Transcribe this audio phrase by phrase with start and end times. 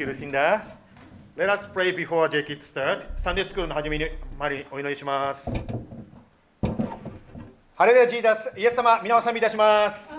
[0.00, 0.64] きるしんだ。
[1.36, 3.04] Let us pray before j a k e t start.
[3.18, 4.06] サンデースクールの始めに、
[4.70, 5.52] お祈りします。
[7.74, 10.14] ハレルジーダス、イエス様、皆を賛美いします。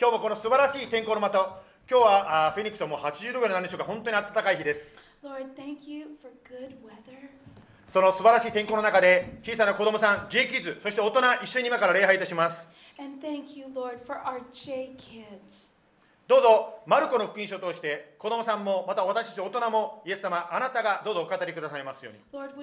[0.00, 1.42] 今日もこの素晴らしい天候のま、今
[1.90, 4.96] 日はフェニックスもう80度ぐらいなんでしょうか、本当に暖かい日です。
[7.88, 12.68] その素晴らしい天候の中で、小さな子供さん、j k i d s そして大人、一緒に今から礼拝いたします。
[16.32, 22.20] どうぞ、マルコの福音書を通して、子供さんも、また私たち大人も、イエス様、あなたがどうぞお語りくださいますように。
[22.32, 22.56] Lord,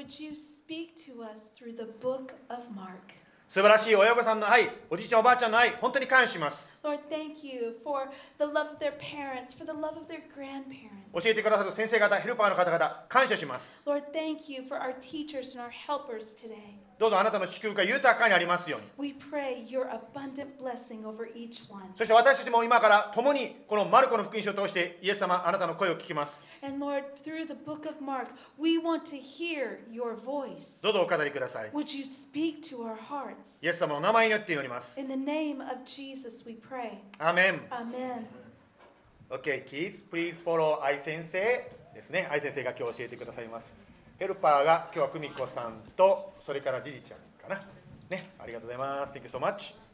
[3.48, 6.68] 素晴らしい親御さんの愛、おじいちゃん、おばあちゃんの愛、本当に感謝します。
[11.14, 13.78] 教えてくださる先生方、ヘルパーの方々、感謝します。
[17.00, 19.12] どうぞあなたの祝福が豊かにありますように。
[19.12, 21.94] We pray your abundant blessing over each one.
[21.98, 26.44] そして私たちも今から共にこのマルコの福音書を通してイエス様あなたの声を聞きます。
[26.62, 28.28] And Lord, through the book of Mark,
[28.62, 30.84] we want to hear your voice.
[30.84, 31.72] どうぞお語りください。
[31.72, 33.64] Would you speak to our hearts?
[33.64, 35.00] イエス様のお名前によって祈ります。
[35.00, 36.98] In the name of Jesus, we pray.
[37.18, 37.62] アーメン。
[37.70, 38.26] Amen.
[39.30, 42.28] OK, kids, please follow 愛先生ですね。
[42.32, 43.74] 愛先生が今日教えてくださいます。
[44.18, 47.62] ヘルパーが今日は久美子さんと、それからじじちゃんかな。
[48.10, 49.14] ね、ありがとうございます。
[49.18, 49.89] Thank you so much.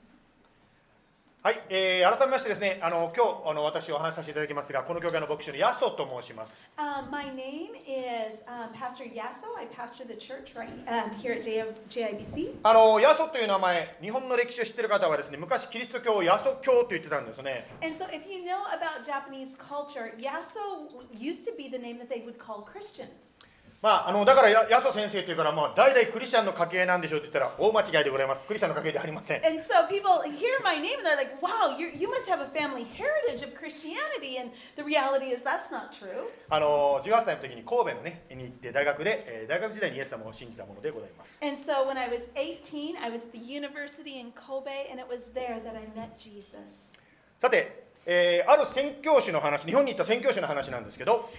[1.46, 6.68] はい、えー、改めましてですね、あの今日あの私お話しさせていただきますが、この教会の牧師のヤソと申します。
[6.76, 9.54] Um, my name is um, Pastor Yasso.
[9.56, 11.46] I pastor the church right um, here at
[11.88, 12.56] JIBC.
[12.64, 17.68] あのヤソという名前、日本の歴史を知っている方はですね、昔キリスト教をヤソ教と言ってたんですね。
[17.84, 22.26] And so, if you know about Japanese culture, Yasso used to be the name that they
[22.26, 23.38] would call Christians.
[23.82, 28.46] まあ、あのだからやヤソ先生というから、まあ、代々クリスチャンの家系なんでしょうと言ったら大間違いでございます。
[28.46, 29.46] クリスチャンの家系ではありません。
[29.46, 32.84] And so, people hear my name and they're like, wow, you you must have a family
[32.84, 34.40] heritage of Christianity.
[34.42, 36.26] And the reality is, that's not true.
[36.50, 41.40] あの18歳の時に神戸のねに行って大学で、えー大学時代にイエス様を信じたものでございます。
[41.44, 45.32] And so, when I was 18, I was at the university in Kobe, and it was
[45.34, 47.00] there that I met Jesus.
[47.40, 51.30] さて、えー、ある宣教師の話、日本に行った宣教師の話なんですけど、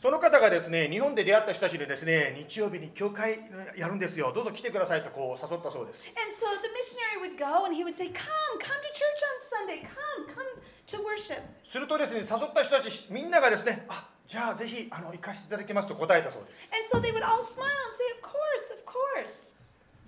[0.00, 3.40] その方がですね、日本で出会った人たちでですね、日曜日に教会
[3.76, 6.04] やるんですよ、どうぞ来てくださいとこう誘ったそうです。
[11.64, 16.70] するとですね、誘った人たちみんながですね、あじゃあぜひあの行かせていただきますと答えたそうです。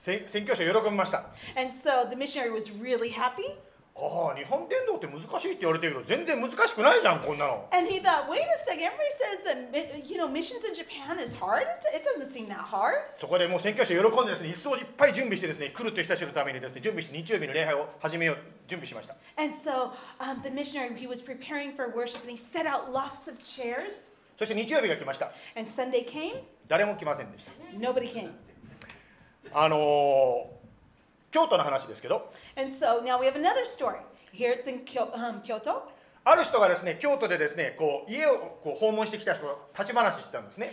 [0.01, 1.19] せ宣教師は喜びました。
[1.57, 3.59] And so the missionary was really happy.
[4.03, 7.69] ああ、日本伝道って難しいって言われてるけど、全然難しくないじゃん、こんなの。
[7.71, 11.67] And he thought, Wait a second, everybody says that you know missions in Japan is hard.
[11.93, 12.95] It, doesn't seem that hard.
[13.21, 19.17] そこでもう宣教師は喜んでですね、一層いっぱい準備してですね、来るという人たちのためにですね、準備して日曜日の礼拝を始めよう、準備しました。
[19.37, 23.39] And so um, the missionary, he was preparing for worship and he set out lots of
[23.43, 24.13] chairs.
[24.39, 25.33] そして日曜日が来ました。
[25.55, 27.53] And Sunday came, 誰も来ませんでした。
[27.77, 28.31] nobody came.
[29.53, 30.49] あの、
[31.31, 32.31] 京都の話ですけど。
[36.23, 40.73] ある人がですね、京都でですね、こう家をこう訪問してきた人立ち話してたんですね。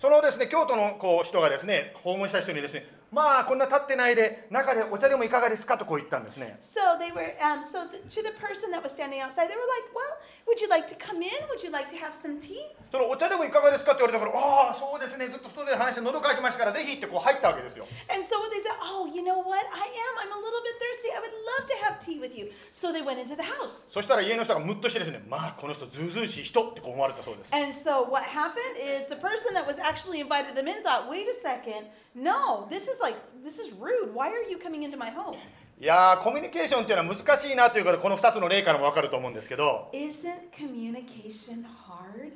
[0.00, 6.56] その、ですね、京都のこう人がですね、訪問した人にですね、まあこんな立ってないで、中でお茶でもいかがですかとこう言ったんですね。
[6.60, 9.88] So they were, um, so the, to the person that was standing outside, they were like,
[9.96, 11.32] well, would you like to come in?
[11.48, 12.76] Would you like to have some tea?
[12.92, 17.86] そのお茶でもいかがですかって言われたから、ああ、そうですね、ずっと外で話して喉乾きましたから、ぜひってこう入ったわけですよ。
[18.12, 19.64] And so they said, oh, you know what?
[19.72, 20.12] I am.
[20.20, 21.08] I'm a little bit thirsty.
[21.12, 22.52] I would love to have tea with you.
[22.72, 23.92] So they went into the house.
[23.92, 27.54] そしたら家の人がムッとしてですね、まあこの人ずうずうしい人ってこう思われたそうです。
[27.54, 31.32] And so what happened is the person that was actually invited them in thought, wait a
[31.32, 34.14] second, no, this is like, this is rude.
[34.14, 35.36] Why are you coming into my home?
[35.80, 42.32] いやー、コミュニケーションっていうのは難しいなというここの2つの例からも分かると思うんですけど、Isn't communication hard?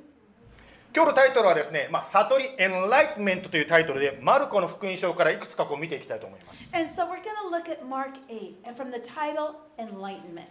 [0.94, 6.70] 今日のタイトルはですね、まあ、悟り、エンライトメントというタイトルで、マルコの福音書からいくつかこう見ていきたいと思います。
[6.76, 10.48] And so we're going to look at Mark 8 and from the title Enlightenment.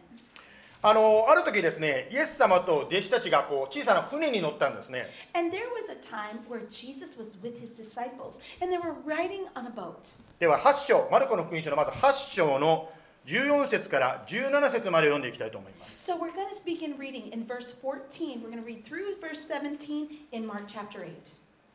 [0.84, 5.12] あのある時ですね、イエス様と弟子たちがこう小さな船に乗ったんですね。
[5.36, 9.68] And there was a time where Jesus was with his disciples and they were riding on
[9.68, 9.94] a boat.
[10.40, 12.90] では8章、マルコの福音書のまず8章の
[13.28, 16.12] 14節から17節まで読んでいきたいと思います。
[16.12, 18.42] So we're going to speak in reading in verse 14.
[18.42, 21.14] We're going to read through verse 17 in Mark chapter 8.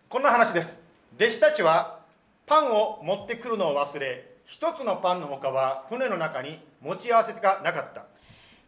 [0.08, 0.80] こんな話です。
[1.14, 2.00] 弟子たちは
[2.44, 8.05] パンを持ってくるのを忘れ、一つのパンの他は船の中に持ち合わせがなかった。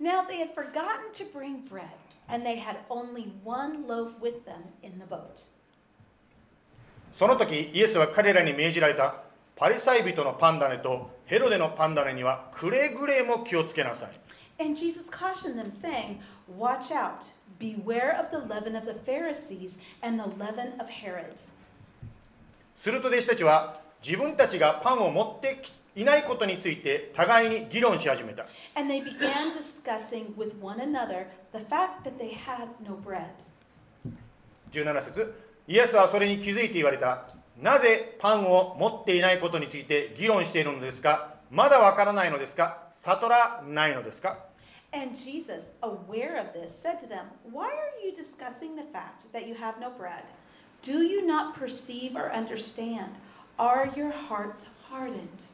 [0.01, 1.99] Now they had forgotten to bring bread,
[2.29, 5.45] and they had only one loaf with them in the boat.
[7.15, 9.23] その時イエスは彼らに命じられた
[9.57, 14.11] パリサイ人のパンダネとヘロデのパンダネにはくれぐれも気をつけなさい
[14.61, 17.27] And Jesus cautioned them, saying, Watch out,
[17.61, 21.39] beware of the leaven of the Pharisees and the leaven of Herod.
[22.77, 25.61] すると弟子たちは自分たちがパンを持って
[25.99, 28.47] いないことについて互いに議論し始めた
[28.77, 33.27] And they began discussing with one another the fact that they had no bread.
[34.71, 35.35] 17節
[35.67, 37.27] イエスはそれに気づいて言われた
[37.61, 44.39] なぜパンを持っていないことについて議論しているのですかまだわからないのですか悟らないのですか
[44.95, 49.47] And Jesus, aware of this, said to them, Why are you discussing the fact that
[49.47, 50.23] you have no bread?
[50.81, 53.17] Do you not perceive or understand?
[53.59, 55.45] Are your hearts hardened?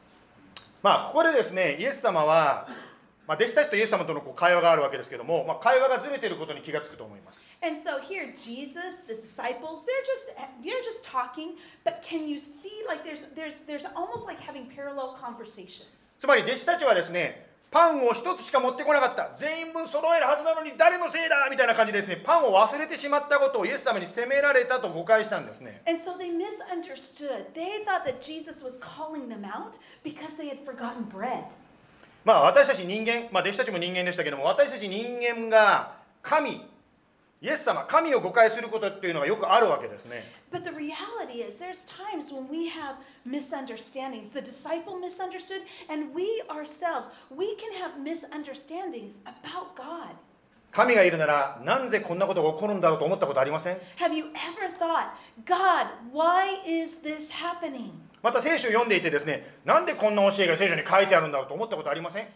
[0.85, 2.69] まあここでですねイエス様は、
[3.27, 12.85] まあ、弟子たちとイエス様とのこう会話があるわけですけども、まあ、会話がずれていることに気がつくと思います And so here, Jesus, the disciples, they're just they're just talking, but can you see
[12.87, 16.21] like there's there's there's almost like having parallel conversations.
[16.21, 27.53] つまり弟子たちはですねパンを一つしか持ってこなかった全員分揃えるはずなのに誰のせいだみたいな感じでですねパンを忘れてしまったことをイエス様に責められたと誤解したんですね And so they misunderstood.
[27.53, 31.47] They thought that Jesus was calling them out because they had forgotten bread.
[32.25, 36.63] まあ私たち人間、まあ、弟子たちも人間でしたけども私たち人間が神
[37.45, 42.97] イエス様神を誤解することっていうのがよくあるわけですね But the reality is, there's times when we have
[43.27, 44.31] misunderstandings.
[44.31, 45.61] The disciple misunderstood,
[45.91, 50.17] and we ourselves, we can have misunderstandings about God.
[50.73, 55.11] 神がいるならなぜこんなことが起こるんだろうと思ったことありません Have you ever thought,
[55.45, 57.91] God, why is this happening?
[58.25, 62.27] また聖書を読んでいてですね、なんでこんな教えが聖書に書いてあるんだろうと思ったことありません、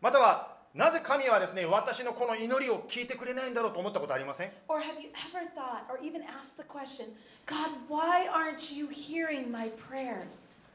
[0.00, 4.84] または、なぜ神はですね、私のこの祈りを聞いてくれないんだろうと思ったことありません？Thought,
[6.68, 7.06] question,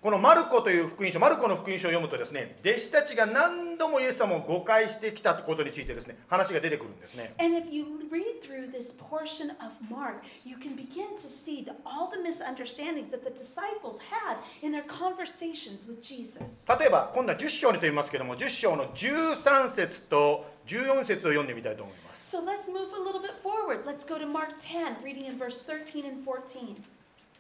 [0.06, 11.64] このマルコという福音書マルコの福音書を読むとですね弟子たちが何度もイエス様を誤解してきたことについてですね話が出てくるんですね And if you read through this portion of Mark, you can begin to see
[11.64, 16.68] the, all the misunderstandings that the disciples had in their conversations with Jesus.
[16.80, 23.88] 例えば今度は10章にと言いますけども10章の13節と14節を読んでみたいと思います So let's move a little bit forward.
[23.88, 26.76] Let's go to Mark 10, reading in verse 13 and 14.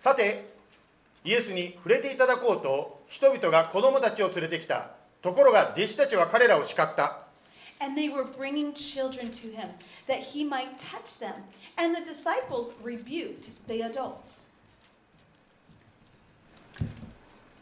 [0.01, 0.54] さて
[1.25, 4.91] イエスに触れていただこうと人々が子供たちを連れてきた。
[5.23, 7.25] ところが弟子たちは彼らを叱った。
[7.79, 9.69] And they were bringing children to him
[10.07, 11.33] that he might touch them.
[11.77, 14.45] And the disciples rebuked the adults.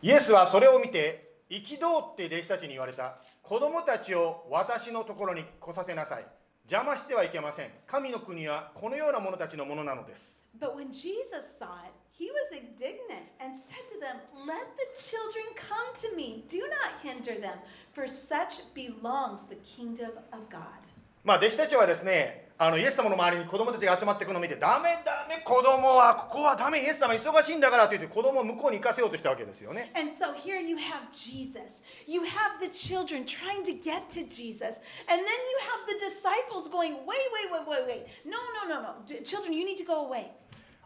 [0.02, 3.16] イエスはそれを見て憤って弟子たちに言われた。
[3.42, 6.26] 子供たちを私のところに来させなさい。
[6.70, 7.70] 邪魔してはいけません。
[7.88, 10.38] 神の国はこのような者たちのものなのです。
[10.60, 14.17] But when Jesus saw it, he was indignant and said to them,
[14.47, 16.45] Let the children come to me.
[16.49, 17.59] Do not hinder them,
[17.93, 20.83] for such belongs the kingdom of God.
[21.25, 31.83] まあ弟子たちはですねあのイエス様の周りに子供たちが集まってくるのを見てダメダメ子供はここはダメイエス様忙しいんだからと言って子供を向こうに行かせようとしたわけですよね And so here you have Jesus.
[32.07, 34.81] You have the children trying to get to Jesus.
[35.07, 38.07] And then you have the disciples going, Wait, wait, wait, wait, wait.
[38.25, 38.95] No, no, no, no.
[39.07, 40.31] D- Children, you need to go away.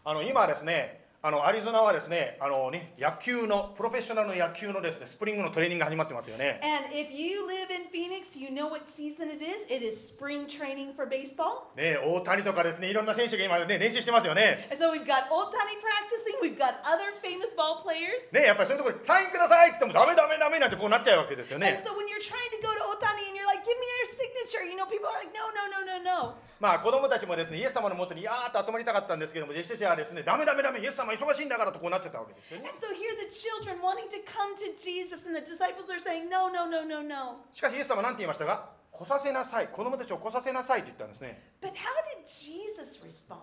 [0.05, 9.66] あの今ですね あのアリゾナはですねあのね野球のプロフェッショナルの野球のですねスプリングのトレーニングが始まってますよね And if you live in Phoenix, you know what season it is.
[9.66, 11.74] It is spring training for baseball.
[11.76, 18.22] ね大谷とかですねいろんな選手が今ね練習してますよね And so we've got Otani practicing, we've got other famous ball players.
[18.32, 23.74] ねやっぱりそういうところでサインくださいって言ってもダメダメダメなんてこうなっちゃうわけですよ And ね so when you're trying to go to Otani and you're like, give
[23.74, 26.38] me your signature, you know, people are like, no, no, no, no, no.
[26.60, 36.00] まあ子供たちもですねイエス様のもとにやーっと集まりたかったんですけども弟子たちはですねダメダメダメイエス様忙しいんだからとこうなっちゃったわけですよね And so here the children wanting to come to Jesus, and the disciples are
[36.00, 37.46] saying, no, no, no, no, no.
[37.52, 43.42] しかしイエス様は何て言いましたか来させなさい子供たちを来させなさいと言ったんですね But how did Jesus respond?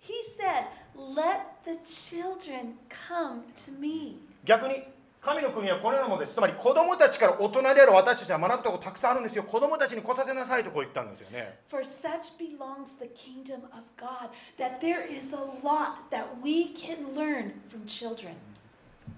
[0.00, 4.16] He said, let the children come to me.
[4.44, 4.84] 逆に
[5.20, 17.14] 神の国はこのようなものですつまり子供たちから大人である私たちは学ぶところたくさんあるんですよ子供たちに来させなさいとこう言ったんですよね For such belongs the kingdom of God, that there is a lot that we can
[17.14, 18.34] learn from children.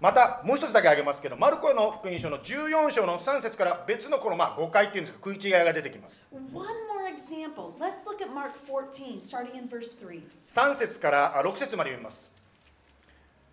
[0.00, 7.75] またもう一つだけ挙げますけどマルコの福音書の14章の3節から別のこのまあ誤解っていうんですか食い違いが出てきます One more example.
[7.78, 10.23] Let's look at Mark 14, starting in verse 3.
[10.47, 12.29] 3節からあ6節まで読みます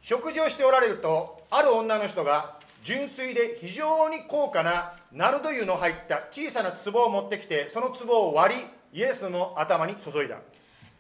[0.08, 8.56] 食事をしておられるとある女の人が純粋で非常に高価なナルド油の入った小さな壺を持ってきてその壺を割
[8.94, 10.38] りイエスの頭に注いだ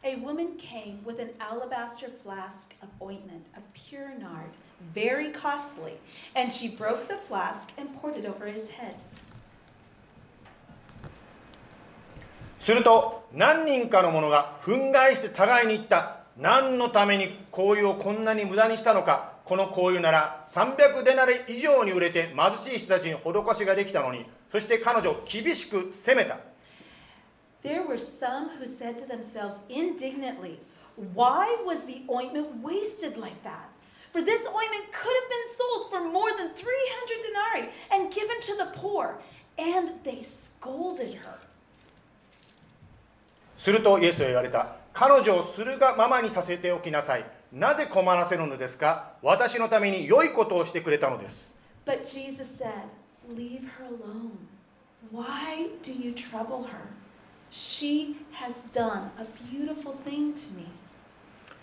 [0.04, 4.52] A woman came with an alabaster flask of ointment of pure nard,
[4.94, 5.94] very costly,
[6.36, 8.96] and she broke the flask and poured it over his head.
[12.60, 26.38] すると何人かの者が憤慨して互いに言った何のために香油をこんなに無駄にしたのかこの香油なら300デナレ以上に売れて貧しい人たちに施しができたのにそして彼女を厳しく責めた
[27.64, 30.60] There were some who said to themselves indignantly,
[31.14, 33.68] Why was the ointment wasted like that?
[34.14, 36.64] For this ointment could have been sold for more than 300
[37.24, 39.20] denarii and given to the poor.
[39.58, 41.40] And they scolded her.
[43.58, 51.54] するとイエスは言われた彼女をするがままにさせておきなさいなぜ困らせるのですか私のために良いことをしてくれたのです
[51.86, 52.90] But Jesus said,
[53.30, 54.32] Leave her alone.
[55.12, 56.90] Why do you trouble her?
[57.52, 60.66] She has done a beautiful thing to me.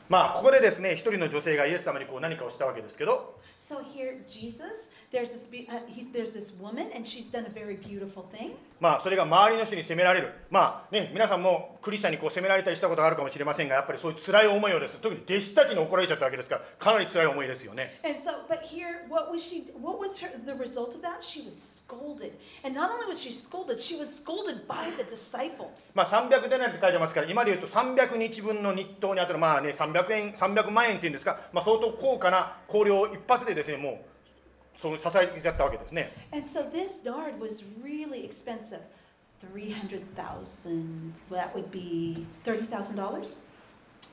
[0.08, 7.50] まあここでですね一人の女性がイエス様にこう何かをしたわけですけど So here, Jesus, there's this, uh, he's, there's this woman, and she's done a
[7.50, 8.52] very beautiful thing.
[8.80, 19.70] まあそれが周りの人に責められるまあね皆さんもクリスチャンにこう責められたりしたことがあるかもしれませんがやっぱりそういう辛い思いをですね特に弟子たちに怒られちゃったわけですからかなり辛い思いですよね And so, but here, what was she?
[19.80, 21.22] What was her, the result of that?
[21.22, 22.32] She was scolded,
[22.64, 25.96] and not only was she scolded, she was scolded by the disciples.
[25.96, 34.13] まあ300デナリって書いてますから今で言うと300日分の日当にあたるまあね300円300万円っていうんですか、まあ、相当高価な香料を一発でですねもう
[34.84, 38.80] その支えちゃったわけですね And so this nard was really expensive,
[39.40, 41.14] three hundred thousand.
[41.30, 43.40] Well, that would be thirty thousand dollars.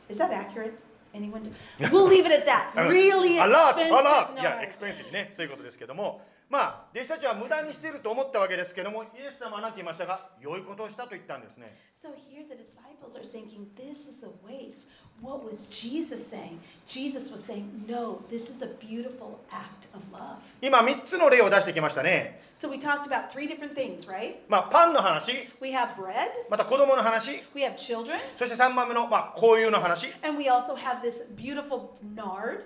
[0.08, 0.72] Is that accurate?
[1.14, 1.52] Anyone?
[1.92, 2.72] We'll leave it at that.
[2.88, 4.68] Really expensive あらいやエ nard.
[4.68, 14.90] クスペンシブねそういうことですけどもまあ弟子たちは無駄にしていると思ったわけですけどもイエス様は何て言いましたか良いことをしたと言ったんですね So here the disciples are thinking, this is a waste.
[15.22, 16.60] What was Jesus saying?
[16.86, 20.40] Jesus was saying, no, this is a beautiful act of love.
[20.62, 24.36] 今3つの例を出してきましたね So we talked about three different things, right?
[24.50, 25.32] まあパンの話
[25.62, 32.66] We have bread, また子供の話 we have children, そして3番目の、まあ、交友の話 and we also have this beautiful nard.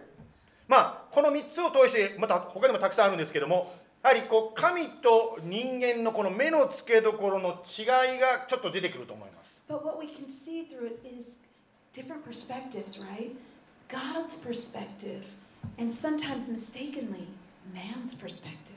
[0.67, 7.83] まあこの3つを通してまた他にもたくさんあるんですけどもやはりこう神と人間のこの目の付けどころの違
[8.17, 11.39] いがちょっと出てくると思います But what we can see through it is
[11.91, 13.31] different perspectives, right?
[13.87, 15.23] God's perspective,
[15.79, 17.27] and sometimes mistakenly,
[17.73, 18.75] man's perspective.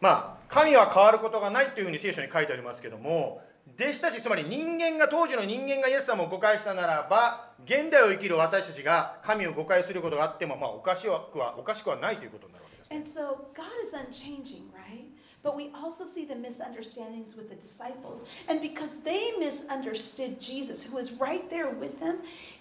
[0.00, 3.40] まあ神は変わることがないというふうに聖書に書いてありますけども
[3.78, 15.06] 弟子たちつまり人間が当時の人間がイエス様を誤解したならば現代を生きる私たちが神を誤解することがあってもまあおかしくはおかしくはないということになるわけです、ね And so God is unchanging, right?
[15.42, 18.24] But we also see the misunderstandings with the disciples.
[18.48, 22.18] And because they misunderstood Jesus, who was right there with them,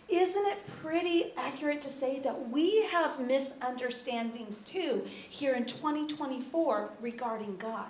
[0.09, 7.57] isn't it pretty accurate to say that we have misunderstandings too here in 2024 regarding
[7.57, 7.87] God?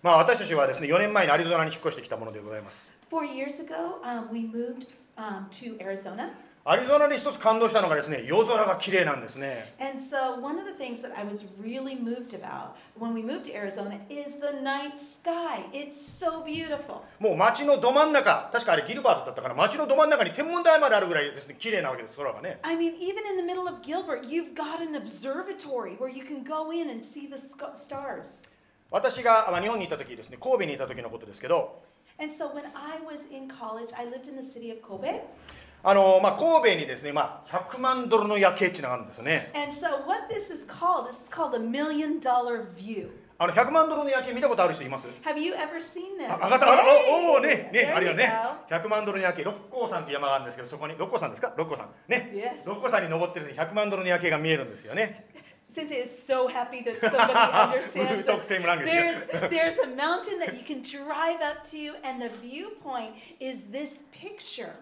[0.00, 2.92] まあ、私たちはですね、4年前にアリゾナに引っ越してきたものでございます。
[6.64, 9.74] アリゾナで一つ感動したのがですね、夜空が綺麗なんですね。
[9.80, 10.36] So
[11.60, 11.96] really、
[13.56, 13.98] Arizona,
[15.90, 22.60] so、もう街のど真ん中、確かあれギルバートだったから、街のど真ん中に天文台まであるぐらいですね、綺麗なわけです、空がね。
[22.62, 26.70] I mean, even in the middle of Gilbert, you've got an observatory where you can go
[26.70, 27.36] in and see the
[27.74, 28.44] stars.
[28.90, 31.82] 私が、まあ、日本にいた時ですね神戸にいた時のことですけど
[32.20, 35.20] And so, when I was in college, I lived in the city of Kobe.
[35.84, 43.10] あの、まあ、神戸にですね、まあ、100万ドルの夜景っていうのがあるんですよね And so, what this is called, this is called a million dollar view.
[43.40, 46.28] あの100万ドルの夜景見たことある人います？Have you ever seen this?
[46.28, 46.76] あ上がったあ!
[47.30, 48.32] おおねね There あるよね
[48.68, 48.74] go.
[48.74, 51.54] 100万ドルの夜景六甲山って山があるんですけどそこに六甲山ですか？
[51.56, 52.66] 六甲山ね Yes.
[52.66, 55.28] 六甲山に登ってる時に100万ドルの夜景が見えるんですよね
[55.69, 58.47] Sensei is so happy that somebody understands Talk this.
[58.47, 58.85] same language.
[58.87, 64.03] There's, there's a mountain that you can drive up to, and the viewpoint is this
[64.11, 64.73] picture.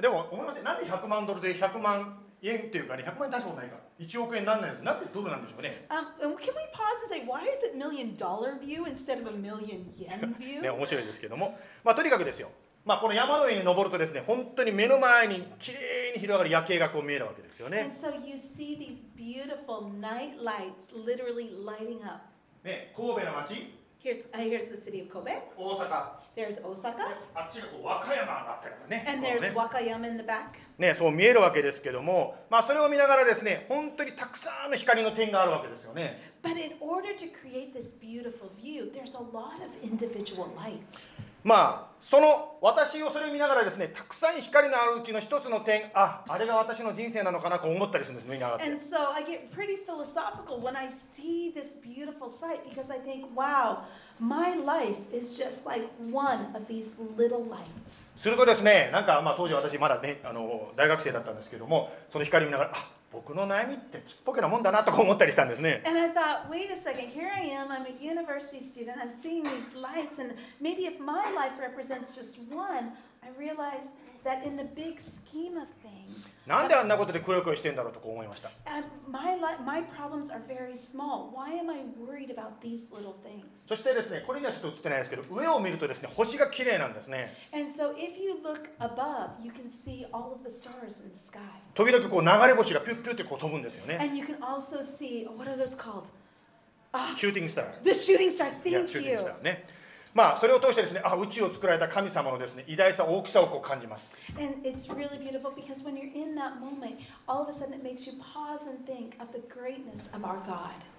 [0.00, 9.18] でも思いませんなんで100万ドルで100万円っていうかね100万円出したことないか1億円なんないんですなんでドルなんでしょうね Um, and can we pause and say, why is it million dollar view instead
[9.20, 10.72] of a million yen ね view?
[10.72, 12.50] 面白いですけどもまあとにかくですよ
[12.85, 18.11] まあこの山の上に登るとですね本当に目の前に綺麗に広がる夜景がこう見えるわけですよね so.
[22.63, 25.31] ね神戸の街 Here's, uh, here's the city of Kobe.
[25.55, 27.07] 大阪 There's Osaka.
[27.33, 30.59] あっちがこう和歌山があったりとかね And there's ね Wakayama in the back.
[30.77, 36.33] ね、そう見えるわけですけども、まあ、それを見ながらですね本当にたくさんの光の点があるわけですよね。
[36.43, 41.15] But in order to create this beautiful view, there's a lot of individual lights.
[41.43, 48.65] まあその私をそれを見ながらですねたくさん光のあるうちの一つの点ああれが私の人生なのかなと思ったりするんです見ながら。
[58.17, 69.43] するとですねなんかまあ当時私まだねあの大学生だったんですけどもその光見ながらあ僕の悩みってちっぽけなもんだなとか思ったりしたんですね And I thought, wait a second, here I am, I'm a university student, I'm seeing
[69.43, 72.93] these lights, and maybe if my life represents just one,
[76.47, 78.49] なんであんなことでくよくよしてんだろうと思いました。
[83.55, 87.33] そしてですね、これにはちょっと映ってないですけど、上を見るとですね、星が綺麗なんですね。
[91.75, 93.97] 時々こう流れ星がピュッピュッってこう飛ぶんですよね。
[97.17, 97.83] シューティングスター。
[97.83, 98.51] The shooting star.
[98.63, 99.72] Thank you.
[100.13, 104.15] まあ、それを通してですね、あ、宇宙を作られた神様のですね、偉大さ、大きさをこう感じます。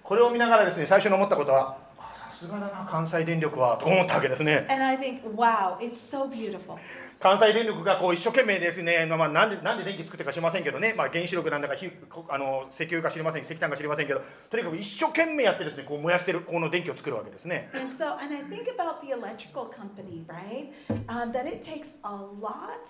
[0.03, 4.65] これを見ながらですね、最初に思ったことは、さすがだな、関西電力は、と思ったわけですね。
[7.19, 11.75] 関西電力がこう一生懸命ですね、まあ、なんでなんで電気作ってるか知りませんけどね、まあ、原子力なんだか
[12.29, 20.71] あの石油か知りません石炭か知りませんけどとにかく一生懸命やってですねこう燃やしてるこの電気を作るわけですね And so, and I think about the electrical company, right?
[21.07, 22.85] Um, that it takes a lot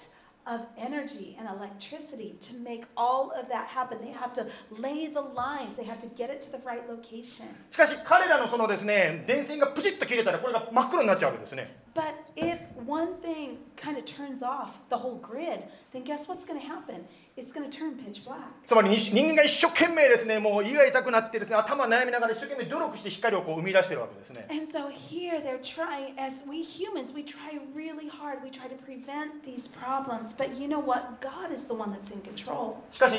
[0.45, 3.97] of energy and electricity to make all of that happen.
[4.01, 4.47] They have to
[4.79, 7.47] lay the lines, they have to get it to the right location.
[7.71, 16.44] しかし彼らのそのですね電線がプチッと切れたらこれが真っ黒になっちゃうわけですね But if one thing kind of turns off the whole grid, then guess what's
[16.44, 17.04] going to happen?
[17.36, 18.38] It's going to turn pitch black.
[18.64, 28.42] つまりに人間が一生懸命ですねもう胃が痛くなってですね頭悩みながら一生懸命努力して光をこう生み出してるわけですね And so here they're trying, as we humans, we try really hard.
[28.44, 30.32] We try to prevent these problems.
[30.32, 31.20] But you know what?
[31.20, 32.76] God is the one that's in control.
[32.92, 33.16] しかし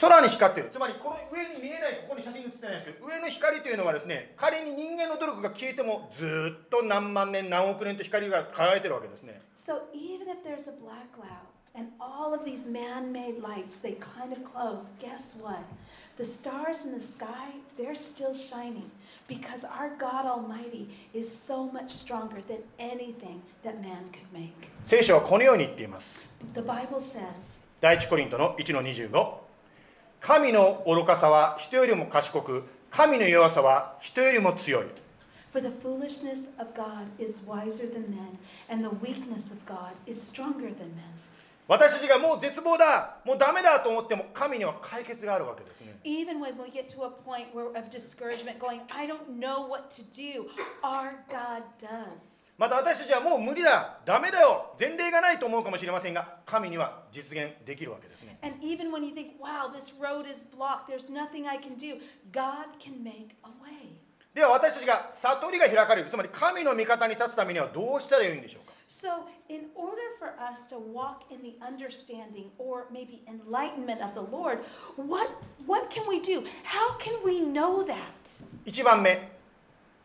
[0.00, 13.78] 空に光ってるつまりこの上に見えないここに写真写ってないんですけど上の光というのはですね仮に人間の努力が消えてもずーっと何万年何億年と光が輝いてるわけですね So even if there's a black cloud and all of these man made lights,
[13.78, 15.62] they kind of close, guess what?
[16.18, 18.90] The stars in the sky, they're still shining
[19.28, 24.68] because our God Almighty is so much stronger than anything that man could make.
[24.84, 26.24] 聖書はこのように言っています
[26.54, 29.49] The Bible says, 第一コリントの1の25
[30.20, 34.86] 神の愚かさは人よりも賢く神の弱さは人よりも強い
[35.50, 40.22] For the foolishness of God is wiser than men, and the weakness of God is
[40.22, 41.10] stronger than men.
[41.70, 49.68] 私たちがもう絶望だもうダメだと思っても神には解決があるわけですね Even when we get to a point where, of discouragement, going, I don't know
[49.68, 50.48] what to do,
[50.82, 52.48] our God does.
[52.58, 61.76] また私たちはもう無理だダメだよ前例がないと思うかもしれませんが神には実現できるわけですね And even when you think, wow, this road is blocked, there's nothing I can
[61.76, 62.00] do,
[62.32, 63.94] God can make a way.
[64.34, 74.13] では私たちが悟りが開かれるつまり神の味方に立つためにはどうしたらいいんでしょうか So, in order for us to walk in the understanding or maybe enlightenment of
[74.13, 74.59] the Lord,
[74.95, 75.29] what,
[75.65, 76.45] what can we do?
[76.63, 77.95] How can we know that?
[78.65, 79.31] 1番目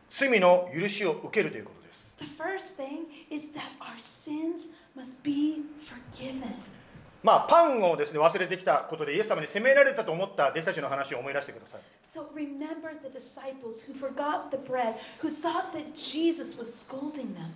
[0.09, 6.53] 罪の許しを受けるということです The first thing is that our sins must be forgiven.
[7.23, 17.35] まあパンをですね忘れてきたことでイエス様に責められたと思った弟子たちの話を思い出してください So remember the disciples who forgot the bread, who thought that Jesus was scolding
[17.35, 17.53] them.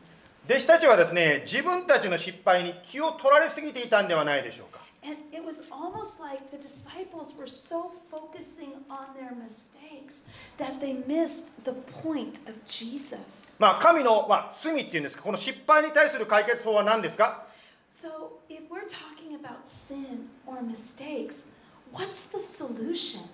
[0.49, 10.27] 弟子たちはですね自分たちの失敗に気を取られすぎていたんではないでしょうか And it was almost like the disciples were so focusing on their mistakes
[10.59, 11.73] that they missed the
[12.03, 13.57] point of Jesus.
[13.59, 17.47] まあ神の、まあ、罪っていうんですかこの失敗に対する解決法は何ですか
[17.89, 21.49] So if we're talking about sin or mistakes,
[21.93, 23.27] what's the solution?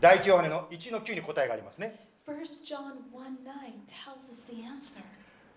[0.00, 2.32] 第一ヨハネの1の9に答えがありますね1
[2.66, 5.00] John 1 9 tells us the answer.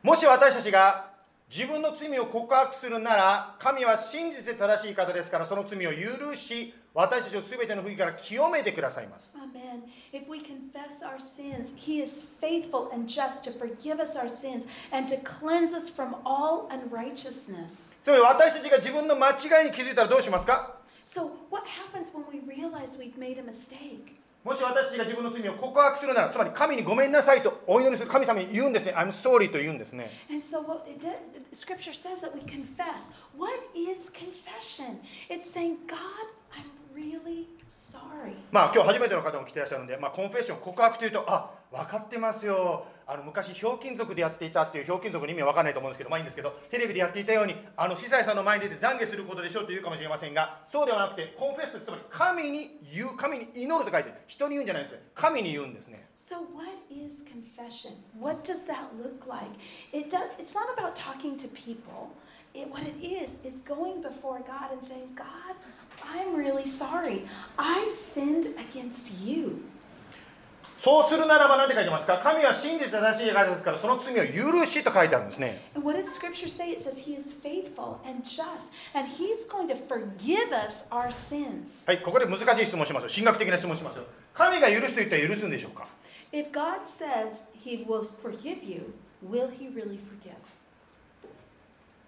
[0.02, 1.10] もし私たちが
[1.50, 9.38] 自分の罪を告白するなら神は真実で正しい方ですからその罪を許し私たちを全ての不義から清めてくださいます。
[18.04, 20.76] つまり私たちが自分の間違いに気づいたらどうしますか、
[24.44, 28.94] もし私が自分の罪を告白するなら、つまり神にごめんなさいとお祈りする神様に言うんですね。
[28.96, 30.10] I'm sorry と言うんですね。
[38.52, 42.86] まあ今日初めての方も来てらっしゃるので、まあ、コンフェッション、告白というと、あ分かってますよ。
[43.12, 57.94] あの昔ひょうきん族でやっていたっていうひょうきん族の意味は分かんないと思うんですけどまあいいんですけどテレビでやっていたようにあの司祭さんの前に出て懺悔することでしょうと言うかもしれませんがそうではなくてコンフェスつまり神に言う神に祈ると書いて人に言うんじゃないんですよ神に言うんですね So, what is confession?
[58.20, 59.50] What does that look like?
[59.92, 62.12] It does, it's not about talking to people.
[62.54, 65.56] It, what it is, is going before God and saying, God,
[66.04, 67.26] I'm really sorry.
[67.58, 69.64] I've sinned against you.
[70.80, 76.72] そうするならば何て書いてますか神は真実正しい方ですからその罪を許しと書いてあるんですね And what does Scripture say?
[76.72, 81.86] It says He is faithful and just, and He's going to forgive us our sins.
[81.86, 85.86] はいここで難しい質問しますよ神学的な質問しますよ神が許すと言ったら許すんでしょうか
[86.32, 88.94] If God says He will forgive you,
[89.30, 90.32] will He really forgive?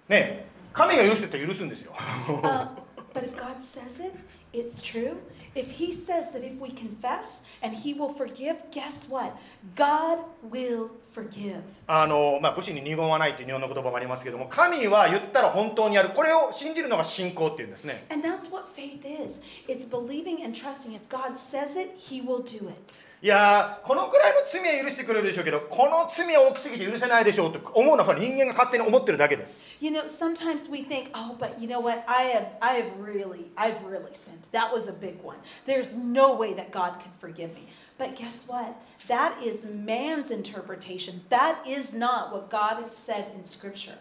[0.08, 2.70] ねえ神が許すと言ったら許すんですよ Uh,
[3.14, 4.14] but if God says it,
[4.54, 5.18] it's true.
[5.55, 9.33] If He says that if we confess and He will forgive, guess what?
[9.75, 10.19] God
[10.51, 11.63] will forgive.
[11.87, 20.95] あのまあ、武士に二言はないという日本の言葉もありますけども神は言ったら本当にやるこれを信じるのが信仰っていうんですね And that's what faith is it's believing and trusting.
[20.95, 23.03] If God says it, He will do it.
[23.24, 32.04] いやーこのくらいの罪は許してくれるでしょうけどこの罪は大きすぎて許せないでしょうと思うのは人間が勝手に思ってるだけです You know, sometimes we think, oh, but you know what?
[32.08, 34.42] I have, I have really, I've really sinned.
[34.52, 35.38] That was a big one.
[35.68, 37.68] There's no way that God can forgive me.
[38.00, 38.76] But guess what?
[39.08, 41.22] That is man's interpretation.
[41.30, 43.98] That is not what God has said in Scripture.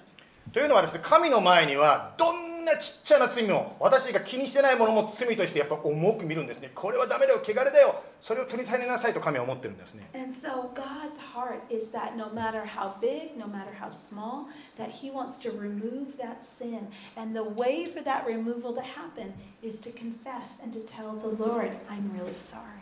[0.53, 10.09] というのはですね神の前にはどんなちっちゃな罪も私が気にしてないものも罪としてやっぱ重く見るんですねこれはダメだよ汚れだよそれを取り去りなさいと神は思ってるんですね。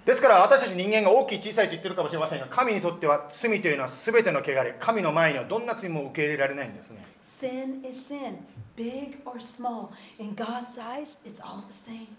[0.05, 7.03] ですから私たち人間が大きい小さいと言ってるかもしれませんが神にとっては罪というのは全ての汚れ神の前にはどんな罪も受け入れられないんですね。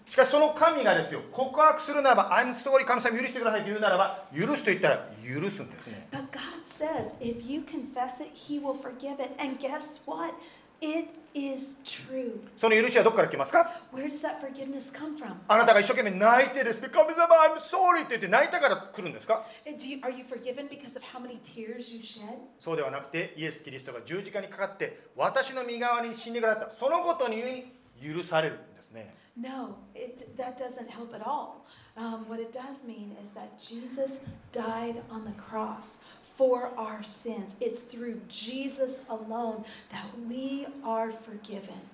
[0.08, 9.30] しかしその神がですよ告白するならば「I'm sorry 神様」許してくださいと言うならば許すと言ったら許すんですね But God says, if you confess it, He will forgive it.
[9.38, 10.34] And guess what?
[10.82, 12.40] It is true.
[12.58, 15.34] その許しはどこから来ますか Where does that forgiveness come from?
[15.46, 21.92] あなたが一生懸命泣いてですね神様 I'm sorry って言って泣いたから来るんですか Uh, Do you, are you forgiven because of how many tears
[21.94, 22.24] you shed?
[22.58, 27.64] そうではなくてイエス・キリストが十字架にかかって私の身代わりに死んでくださったそのことにゆえ
[28.02, 31.64] に許されるんですね No, it, that doesn't help at all.
[31.99, 34.19] Um, what it does mean is that Jesus
[34.51, 35.99] died on the cross
[36.35, 37.55] for our sins.
[37.61, 41.89] It's through Jesus alone that we are forgiven.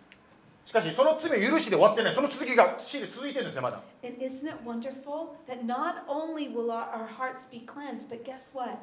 [0.65, 8.23] しかしその罪を許しで終わってないその続きが死で続いてるんですねまだ And isn't it wonderful that not only will our, our hearts be cleansed, but
[8.23, 8.79] guess what?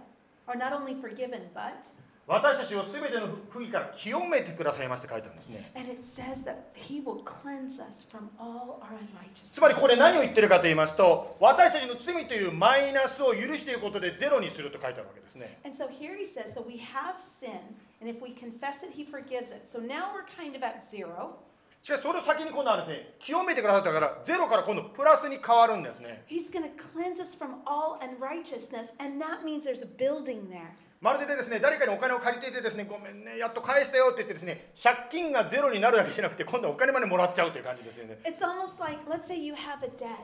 [0.46, 1.90] Or not only forgiven, but,
[2.25, 5.73] 私たちを全ての不義から清めてくださいまして書いてあるんですね
[9.51, 9.99] つまりここで unrighteousness.
[9.99, 17.59] 何を言ってるかと言いますと私たちの罪というマイナスを許していくことでゼロにすると書いてあるわけですね And so here he says, so we have sin,
[17.99, 19.67] and if we confess it, he forgives it.
[19.67, 21.39] So now we're kind of at zero.
[21.81, 30.47] しかしそれを先に今度はですね清めてくださったからゼロから今度プラスに変わるんですね He's going to cleanse us from all unrighteousness, and that means there's a building
[30.49, 30.71] there.
[31.03, 40.15] まるでですね誰かにお金を借りていてですねごめんねやっと返したよって言ってですね借金がゼロになるだけじゃなくて今度はお金までもらっちゃうという感じですよね It's almost like, let's say you have a debt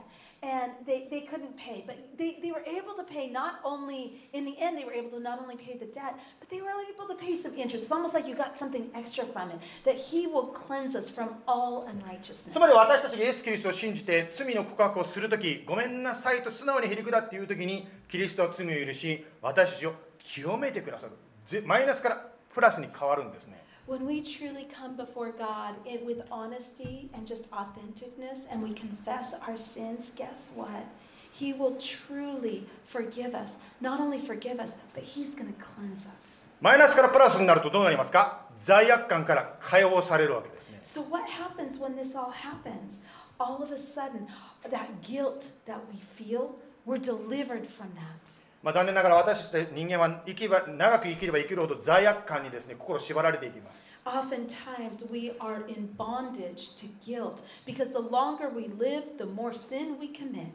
[0.41, 4.45] and they, they couldn't pay, but they, they were able to pay not only, in
[4.45, 7.13] the end, they were able to not only pay the debt, but they were able
[7.13, 7.83] to pay some interest.
[7.83, 11.43] It's almost like you got something extra from it, that He will cleanse us from
[11.45, 12.53] all unrighteousness.
[12.53, 19.93] つまり私たちがイエス・キリストを信じて罪の告白をするときごめんなさいと素直にへりくだっていうときにキリストは罪を許し私たちを
[20.33, 21.13] 清めてくださる
[21.47, 29.33] ぜマイナスからプラスに変わるんですね When we truly come before God it, with honesty and just authenticness and we confess
[29.47, 30.85] our sins, guess what?
[31.33, 33.57] He will truly forgive us.
[33.81, 36.45] Not only forgive us, but He's going to cleanse us.
[36.61, 42.99] マイナスからプラスになるとどうなりますか罪悪感から解放されるわけですね So, what happens when this all happens?
[43.39, 44.27] All of a sudden,
[44.69, 48.38] that guilt that we feel, we're delivered from that.
[48.61, 59.53] まあ、残念ながら私たち人間は生きば長く生きれば生きるほど罪悪感にですね心縛られていきます Oftentimes, we are in bondage to guilt because the longer we live, the more
[59.53, 60.49] sin we commit.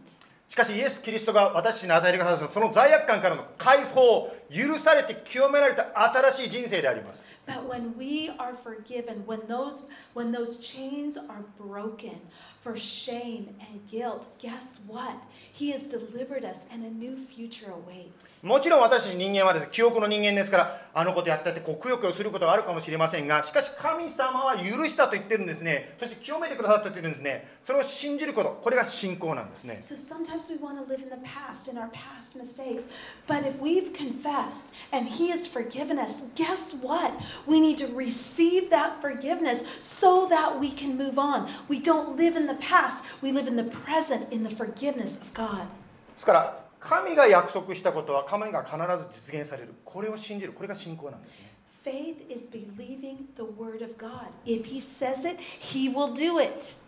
[0.48, 12.20] しかしイエス・キリストが私たちに与えてくださるその罪悪感からの解放許されて清められた新しい人生であります But when we are forgiven, when those when those chains are broken
[12.64, 15.14] for shame and guilt, guess what?
[15.52, 18.42] He has delivered us and a new future awaits.
[18.46, 32.88] もちろん私たち人間はですね記憶の人間ですからあのことやったってこうくよくよすることがあるかもしれませんがしかし神様は許したと言ってるんですねそして清めてくださったと言ってるんですねそれを信じることこれが信仰なんですね So sometimes we want to live in the past, in our past mistakes.
[33.26, 37.12] But if we've confessed and He has forgiven us, guess what?
[37.46, 41.48] We need to receive that forgiveness so that we can move on.
[41.68, 45.32] We don't live in the past, we live in the present, in the forgiveness of
[45.34, 45.66] God.
[46.14, 54.28] ですから神が約束したことは神が必ず実現されるこれを信じるこれが信仰なんですね Faith is believing the Word of God.
[54.46, 56.84] If He says it, He will do it.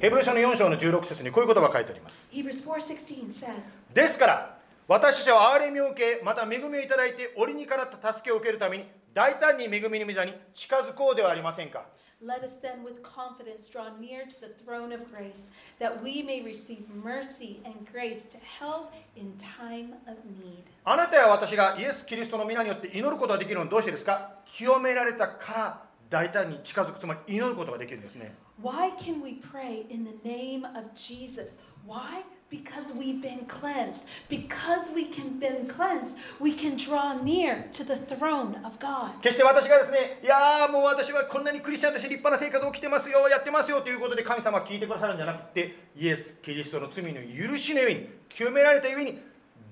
[0.00, 3.54] ヘブル書の4章の16節にこういう言葉が書いてあります Hebrews 4:16 says,
[3.94, 11.86] ですから私たちは憐れみを受けまた恵みをいただいて折にかなった助けを受けるために大胆に恵みの御座に近づこうではありませんか
[12.24, 15.48] Let us then with confidence draw near to the throne of grace,
[15.78, 20.64] that we may receive mercy and grace to help in time of need.
[20.84, 31.58] あなたや私がイエス・キリストの皆によって祈ることができるのはどうしてですか清められたから大胆に近づくつまり祈ることができるんですね Why can we pray in the name of Jesus?
[31.86, 32.22] Why?
[32.48, 34.06] Because we've been cleansed.
[34.28, 39.20] Because we can been cleansed, we can draw near to the throne of God.
[39.20, 49.20] 決して私がですねいやーもう私はこんなにクリスチャンとして立派な生活を生きてますよやってますよということで神様は聞いてくださるんじゃなくてイエス・キリストの罪の許しのゆえに清められたゆえに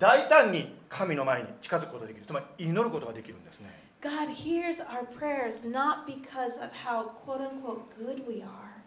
[0.00, 8.82] 大胆に神の前に近づくことができるつまり祈ることができるんですね God hears our prayers not because of how quote unquote good we are.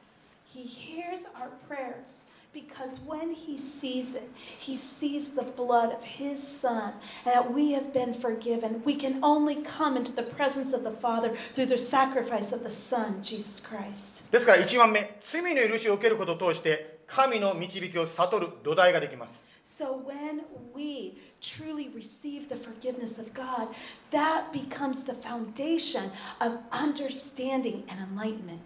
[0.45, 2.25] He hears our prayers
[2.56, 6.94] because when He sees it, He sees the blood of His Son
[7.24, 8.82] and that we have been forgiven.
[8.84, 12.70] We can only come into the presence of the Father through the sacrifice of the
[12.72, 14.30] Son, Jesus Christ.
[14.30, 20.42] ですから1番目罪の許しを受けることを通して神の導きを悟る土台ができます So when
[20.74, 23.68] we truly receive the forgiveness of God,
[24.10, 28.60] that becomes the foundation of understanding and enlightenment.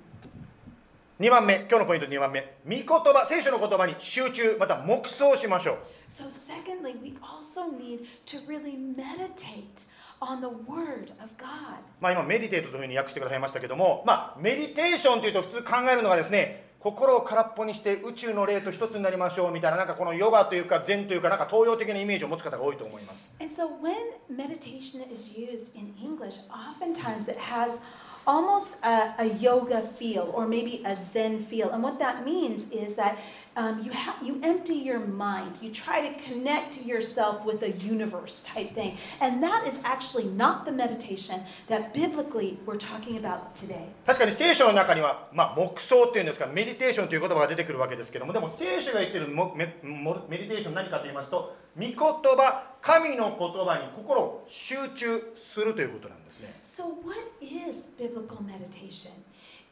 [1.22, 2.42] 2番目今日のポイント2番目。
[2.66, 5.78] 御言葉聖書の言葉に集中また黙想しましょう。
[6.10, 9.86] So, secondly, we also need to really meditate
[10.20, 11.78] on the Word of God.
[12.00, 23.30] まあ今メディテートというふうに訳してくださいましたけどもまあメディテーションというと普通考えるのがですね心を空っぽにして宇宙の霊と一つになりましょうみたいななんかこのヨガというか禅というかなんか東洋的なイメージを持つ方が多いと思います。
[23.40, 23.94] And so, when
[24.28, 27.80] meditation is used in English, oftentimes it has
[28.27, 31.71] almost a, a yoga feel or maybe a Zen feel.
[31.71, 33.19] And what that means is that
[33.57, 38.43] um, you, ha- you empty your mind, you try to connect yourself with a universe
[38.43, 38.99] type thing.
[39.21, 43.89] And that is actually not the meditation that biblically we're talking about today.
[44.05, 59.12] 確かに聖書の中には、まあ、黙想っていうんですかメディテーションという言葉が出てくるわけですけどもでも聖書が言ってるもメもメディテーション何かと言いますと御言葉神の言葉に心を集中するということなんです ね So, what is biblical meditation?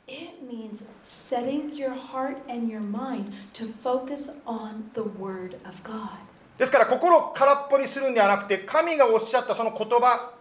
[0.07, 6.17] It means setting your heart and your mind to focus on the Word of God.
[6.57, 10.33] ですから心を空っぽにするんではなくて神がおっしゃったその言葉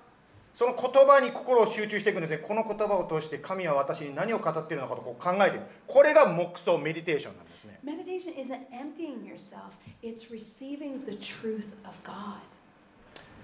[0.54, 12.40] その言葉に心を集中していくんですねこの言葉を通して神は私に何を語っているのかとこう考えているこれが黙想メディテーションなんですね Meditation isn't emptying yourself, it's receiving the truth of God.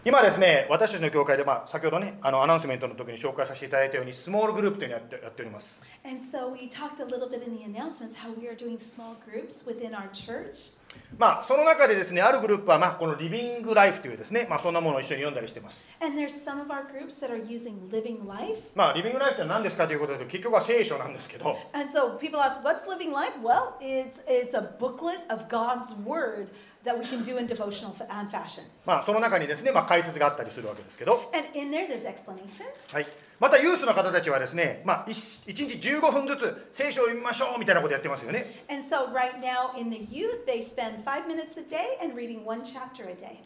[0.07, 8.79] 今ですね私たちの教会で、まあ、先ほどねあのアナウンスメントの時に紹介させていただいたようにスモールグループというのをやってやっております And so, we talked a little bit in the announcements how we are doing
[8.79, 10.77] small groups within our church.
[11.19, 18.63] まあその中でですねあるグループは、まあ、このリビングライフというですね、まあ、そんなものを一緒に読んだりしてます And there's some of our groups that are using Living Life.
[18.75, 23.39] まあリビングライフって何ですかということで結局は聖書なんですけど And so people ask, what's living life?
[23.43, 26.49] Well, it's it's a booklet of God's word
[26.85, 28.65] that we can do in devotional um, fashion.
[28.85, 32.93] まあその中にですね、まあ、解説があったりするわけですけど And in there, there's explanations.
[32.93, 33.07] はい、
[33.41, 38.65] またユースの方たちはですね、まあ、1, 日15分ずつ聖書を読みましょうみたいなことやってますよね。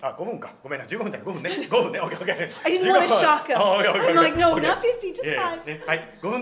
[0.03, 0.53] あ5分か。
[0.63, 1.51] ごめんな、15分だね、5分ね。
[1.51, 2.19] 5分ね、オッケー。
[2.19, 2.49] 5分。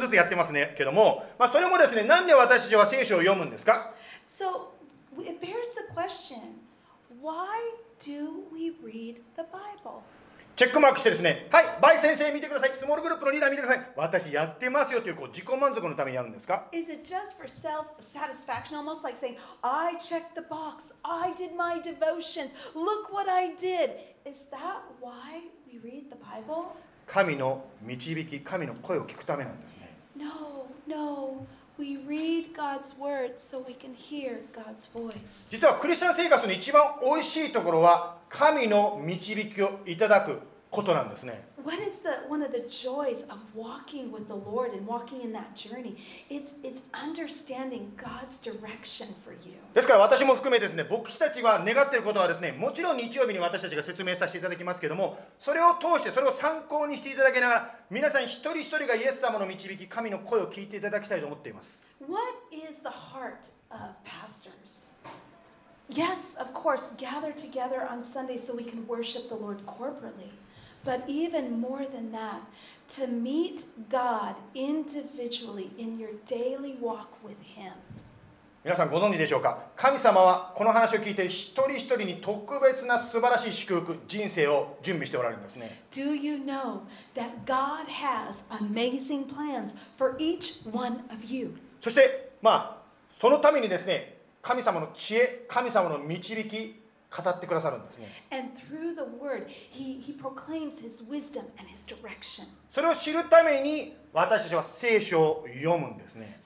[0.00, 3.94] ずつやってますね、けども、まあ、それもですね、なんで私たちは聖書を読むんですか
[4.26, 4.72] ？So,
[5.20, 6.58] it bears the question,
[7.22, 7.58] why
[8.00, 10.02] do we read the Bible?
[10.56, 12.72] チェックマークしてですね、はい、バイ先生見てください。
[12.80, 13.86] スモールグループのリーダー見てください。
[13.94, 21.54] 私やってますよというこう自己満足のためにやるんですか Is it just for self satisfaction, almost like saying, I checked the box, I did
[21.54, 24.00] my devotions, look what I did?
[24.24, 26.72] Is that why we read the Bible?
[27.06, 31.46] 神の導き神の声を聞くためなんですね No, no.
[31.78, 35.50] We read God's word so we can hear God's voice.
[35.50, 45.20] 実はクリスチャン生活の一番おいしいところは神の導きをいただくことなんですね What is the one of the joys of walking with the Lord and walking
[45.20, 45.96] in that journey?
[46.30, 49.54] It's it's understanding God's direction for you.
[49.74, 64.94] ですから私も含めですね牧師たちは願っていることはですねもちろん日曜日に私たちが説明させていただきますけどもそれを通してそれを参考にしていただきながら皆さん一人一人がイエス様の導き神の声を聞いていただきたいと思っています What is the heart of pastors?
[65.89, 70.31] Yes, of course, gather together on Sunday so we can worship the Lord corporately.
[70.85, 72.41] But even more than that,
[72.95, 77.73] to meet God individually in your daily walk with Him.
[78.63, 86.81] 皆さんご存知でしょうか神様はこの話を聞いて一人一人に特別な素晴らしい祝福人生を準備しておられるんですね Do you know
[87.15, 91.57] that God has amazing plans for each one of you?
[91.81, 92.81] そしてまあ
[93.19, 94.14] そのためにですね
[94.46, 96.80] 神様の知恵、神様の導き、
[97.10, 98.06] 語ってくださるんですね。
[102.70, 106.36] それを知るために、私たちは聖書を読むんですね。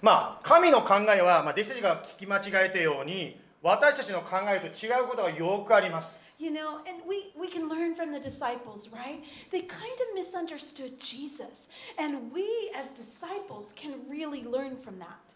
[0.00, 6.18] まあ、神の考えは、ま、弟子たちが聞き間違えたように、私たちの考えと違うことがよくあります。
[6.38, 9.24] You know, and we, we can learn from the disciples, right?
[9.50, 11.66] They kind of misunderstood Jesus.
[11.98, 15.27] And we as disciples can really learn from that.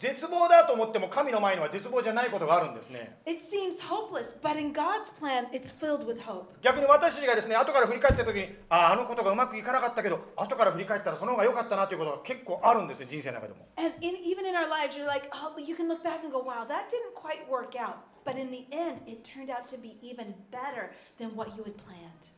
[0.00, 6.46] 絶望だと思っても神の前には絶望じゃないことがあるんですね It seems hopeless, but in God's plan, it's filled with hope.
[6.62, 16.32] 逆に私たちがですね後から振り返った時にあああのことがうまくいかなかったけど後から振り返ったらその方が良かったなということが結構あるんですよ人生の中でも And in, even in our lives, you're like, oh, you can look back and
[16.32, 17.98] go, wow, that didn't quite work out.
[18.24, 21.76] But in the end, it turned out to be even better than what you had
[21.76, 22.28] planned.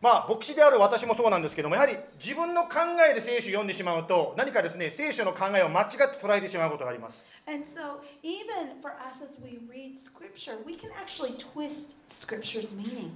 [0.00, 2.78] まあ牧師である私もそうなんですけどもやはり自分の考
[3.10, 13.10] えで聖書を読んでしまうと何かですね聖書の考えを間違って捉えてしまうことがあります And so, even for us as we read scripture, we can actually twist scripture's meaning.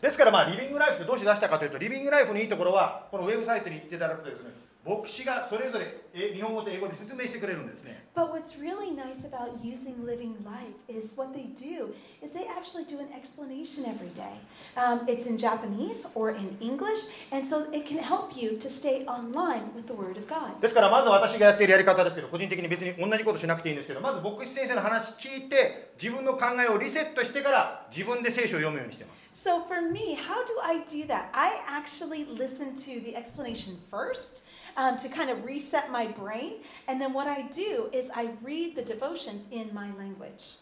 [0.00, 4.50] ですからまあリビングライフってどうして出したかというとリビングライフのいいところはこのウェブサイトに行っていただくとですね
[4.86, 11.92] 牧師がそれぞれえ日本語と英語で説明してくれるんですね But what's really nice about using Living Life is what they do
[12.22, 14.38] is they actually do an explanation every day.
[14.76, 19.04] Um, it's in Japanese or in English, and so it can help you to stay
[19.06, 20.60] online with the Word of God.
[20.60, 31.30] ですからまず私がやっているやり方ですけど個人的に別に同じことしなくていいんですけどまず牧師先生の話聞いて自分の考えをリセットしてから自分で聖書を読むようにしてます So for me, how do I do that?
[31.32, 34.43] I actually listen to the explanation first
[34.76, 36.54] um, to kind of reset my brain,
[36.88, 40.54] and then what I do is I read the devotions in my language.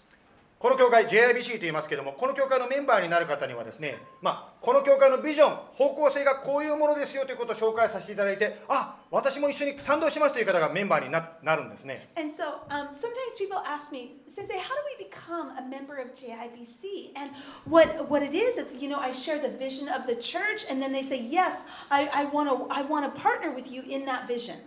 [0.63, 15.51] この教会 JIBC と言いますけどもこの教会のメンバーになる方にはですね、まあ、この教会のビジョン方向性がこういうものですよということを紹介させていただいてあ私も一緒に賛同しますという方がメンバーにななるんですね And so um, sometimes people ask me, Sensei, how do we become
[15.59, 17.11] a member of JIBC?
[17.17, 17.33] And
[17.69, 20.81] what, what it is, it's, you know, I share the vision of the church, and
[20.81, 24.29] then they say, yes, I, I want to I wanna partner with you in that
[24.29, 24.59] vision.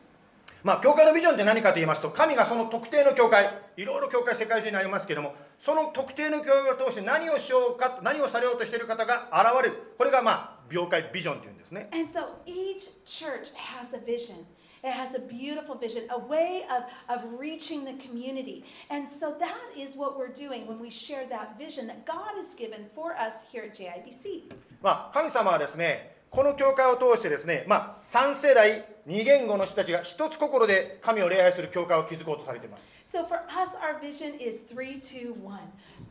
[0.65, 14.45] まあ、教会のビジョンって何かと言いますと神がその特定の教会いろいろ教会世界中にありますけどもその特定の教会を通して何をしようか何をされようとしている方が現れるこれがまあ業界ビジョンというんですね And so each church has a vision.
[14.83, 18.63] It has a beautiful vision, a way of, of reaching the community.
[18.91, 22.53] And so that is what we're doing when we share that vision that God has
[22.53, 24.53] given for us here at JIBC.
[24.83, 35.59] まあ、神様はですねこの教会を通してですね、まあ、3世代2言語の人たちが一つ心で神を礼拝する教会を築こうとされています So for us, our vision is three, two, one.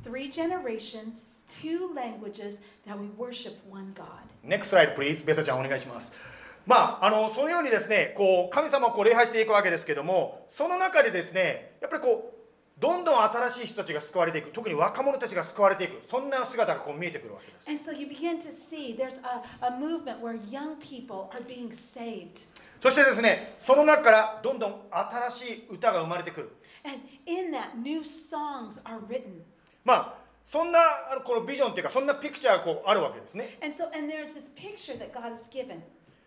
[0.03, 4.07] Three generations, two languages that we worship one God.
[4.45, 6.13] NEXT slide please ベサちゃんお願いします
[6.67, 12.34] まああのそのようにですねこう神様をこう礼拝していくわけですけどもその中でですねやっぱりこう
[12.79, 17.71] どんどん新しい人たちが救われていく、特に若者たちが救われていく、そんな姿がこう見えてくるわけ。
[22.83, 26.57] そしてですね、その中からどんどん新しい歌が生まれてくる。
[29.85, 30.81] まあそんな
[31.25, 33.57] このビジョンというか、そんなピクチャーがこうあるわけですね。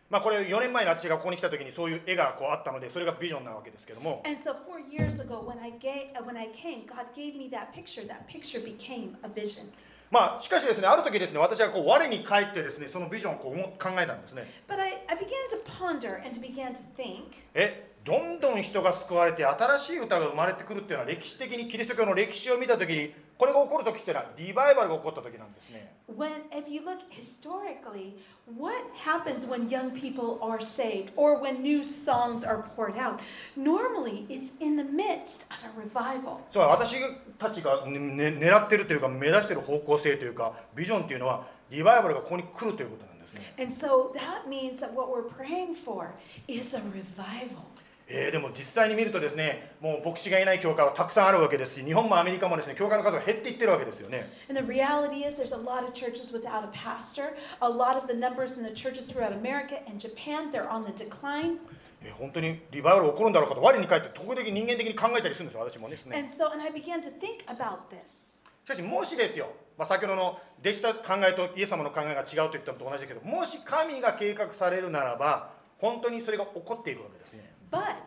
[0.10, 7.38] まあこれ4年前に私がここに来た時にそういう絵がこうあったのでそれがビジョンなわけですけども And so, four years ago, when I, gave, uh, when I came, God gave
[7.38, 8.08] me that picture.
[8.08, 9.72] That picture became a vision.
[10.10, 26.82] まあしかしですねある時ですね私はこう我に返ってですねそのビジョンをこう思考えたんですね But I, I began to ponder and began to think えどんどん人が救われて新しい歌が生まれてくるっていうのは歴史的にキリスト教の歴史を見た時にこれが起こる時っていうのはリバイバルが起こった時なんですね When, if you
[26.82, 28.16] look historically,
[28.58, 33.20] what happens when young people are saved or when new songs are poured out?
[33.58, 36.40] Normally, it's in the midst of a revival.
[36.50, 36.96] そう私
[37.38, 46.14] たちが、ねね狙ってるというか目指してる方向性というかビジョンっていうのはリバイバルがここに来るということなんですね And so that means that what we're praying for
[46.48, 47.77] is a revival.
[48.10, 57.36] えーでも実際に見るとですねもう牧師がいない教会はたくさんあるわけですし日本もアメリカもですね教会の数が減っていってるわけですよね And the reality is, there's a lot of churches without a pastor.
[57.62, 60.92] A lot of the numbers in the churches throughout America and Japan, they're on the
[60.94, 61.58] decline.
[62.02, 68.40] えー本当にリバイバルが起こるんだろうかと我に返って時々人間的に考えたりするんですよ私もですね And so, and I began to think about this.
[68.64, 69.48] しかしもしですよ、
[69.78, 77.98] まあ、先ほどの弟子と考えとイエス様の考えが違うと言ったのと同じだけどもし神が計画されるならば本当にそれが起こっているわけですね But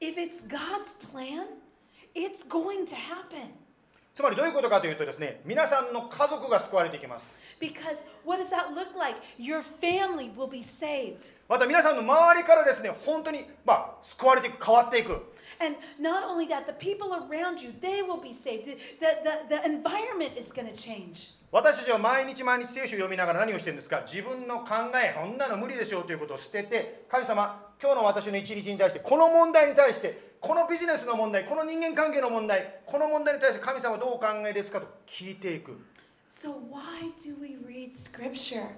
[0.00, 1.46] if it's God's plan,
[2.14, 3.64] it's going to happen.
[4.14, 9.18] つまりどういうことかというとですね皆さんの家族が救われていきます Because what does that look like?
[9.40, 11.34] Your family will be saved.
[11.48, 18.66] また皆さんの周りからですね本当にまあ救われていく変わっていく And not only that, the people around you, they will be saved.
[18.66, 21.36] The, the, the environment is going to change.
[21.50, 35.78] 私たちは毎日毎日聖書を読みながら何をしてるんですか自分の考えこんなの無理でしょうということを捨てて神様今日の私の一日に対してこの問題に対してこのビジネスの問題この人間関係の問題この問題に対して神様はどうお考えですかと聞いていく
[36.30, 38.70] So, why do we read scripture?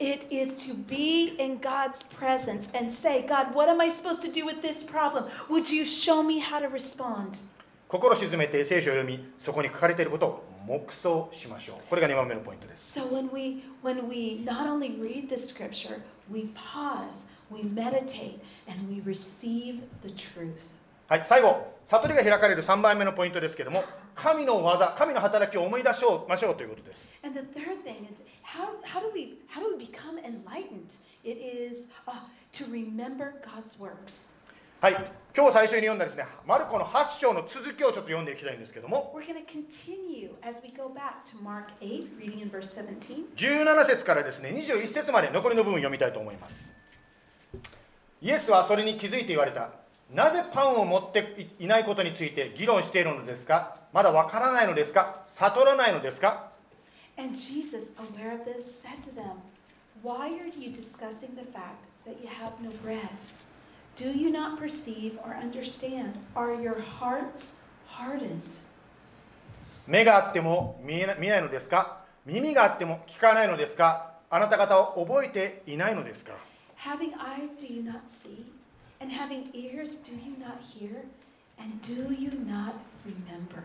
[0.00, 4.32] It is to be in God's presence and say, God, what am I supposed to
[4.32, 5.30] do with this problem?
[5.48, 7.38] Would you show me how to respond?
[7.86, 17.26] 心沈めて聖書を読みそこに書かれていることを黙想しましょうこれが2番目のポイントです So, when we, when we not only read the scripture, we pause,
[21.06, 23.84] はい、最後、悟りが開かれる3番目のポイントですけれども、
[24.14, 27.12] 神の技、神の働きを思い出しましょうということです。
[34.80, 34.94] はい、
[35.34, 39.12] 今日最初に読んだですね、マルコの8章の続きをちょっと読んでいきたいんですけども、
[43.36, 46.70] 17節からですね、21節まで残りの部分を読みたいと思います。
[46.70, 46.83] 17
[48.24, 49.68] イエスはそれに気づいて言われた
[50.10, 56.50] なぜパンを持っていないことについて議論しているのですかまだわからないのですか悟らないのですか
[57.18, 59.42] And Jesus, aware of this, said to them,
[60.02, 63.08] Why are you discussing the fact that you have no bread?
[63.94, 66.14] Do you not perceive or understand?
[66.34, 67.56] Are your hearts
[67.86, 68.58] hardened?
[69.86, 76.32] 目があっても見えな見えないのですか耳があっても聞かないのですかあなた方は覚えていないのですか
[76.77, 78.45] Having eyes, do you not see?
[79.01, 81.05] And having ears, do you not hear?
[81.57, 82.73] And do you not
[83.05, 83.63] remember?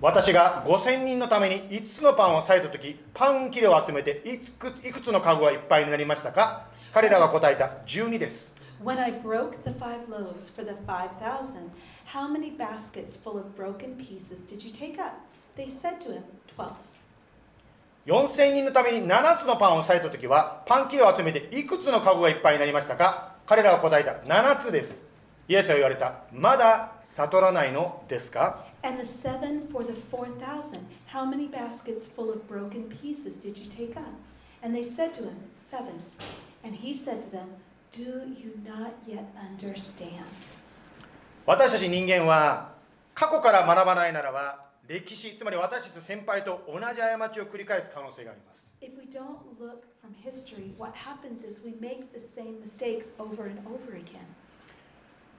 [0.00, 11.70] 私が5000人のために5つのパンを裂いた時パン切れを集めていくいくつのカゴがいっぱいになりましたか彼らは答えた12です When I broke the five loaves for the five thousand,
[12.06, 15.20] how many baskets full of broken pieces did you take up?
[15.54, 16.76] They said to him, Twelve.
[18.05, 25.03] 4000人のために7つのパンを裂いた時はパン切れを集めていくつのカゴがいっぱいになりましたか彼らは答えた7つです
[25.47, 33.57] イエスは言われたまだ悟らないのですか And the seven for the four thousand, how many baskets full of broken pieces did
[33.57, 34.05] you take up?
[34.61, 36.03] And they said to him, Seven.
[36.63, 37.47] And he said to them,
[37.91, 40.25] Do you not yet understand?
[41.47, 42.73] 私たち人間は
[43.15, 53.45] 過去から学ばないならば歴史つまり私たちの先輩と同じ過ちを繰り返す可能性があります If we don't look from history, what happens is we make the same mistakes over
[53.45, 54.21] and over again.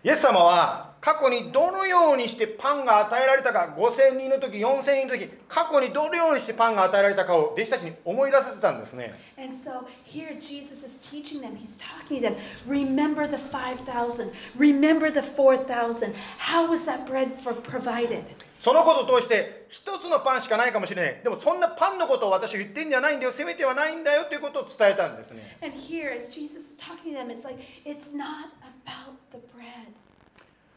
[0.03, 12.37] イエス様は過去にどのようにしてパンが与えられたか5000人の時4000人の時過去にどのようにしてパンが与えられたかを弟子たちに思い出させたんですね And so here Jesus is teaching them, he's talking to them.
[12.67, 16.15] Remember the 5,000, remember the 4,000.
[16.39, 18.25] How was that bread for provided?
[18.61, 21.21] そのことを通して、一つのパンしかないかもしれない。
[21.23, 25.59] でも、そんなパンのことを私は言ってんじゃないんだよ、責めてはないんだよということを伝えたんですね。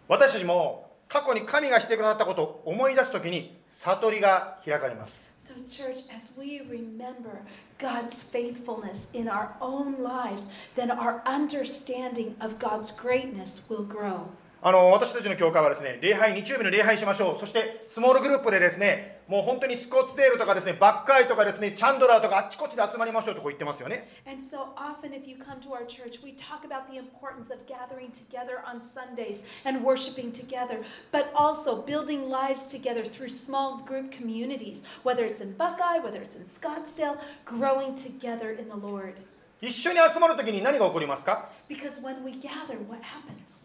[0.08, 5.32] 私たちも、過去に神がしてくださったことを思い出すときに、悟りが開かれます。
[5.40, 7.42] So, church, as we remember
[7.80, 14.28] God's faithfulness in our own lives, then our understanding of God's greatness will grow.
[14.62, 27.54] あの私たちの教会はですね礼拝日曜日の礼拝しましょうそしてスモールグループでですねもう本当にスコッツデールとかですねバッカイとかですねチャンドラーとかあっちこっちで集まりましょうとこう言ってますよね And so often, if you come to our church, we talk about the importance
[27.54, 30.84] of gathering together on Sundays and worshiping together,
[31.14, 36.36] but also building lives together through small group communities, whether it's in Buckeye, whether it's
[36.36, 39.16] in Scottsdale, growing together in the Lord.
[39.62, 41.50] 一緒に集まるときに何が起こりますか？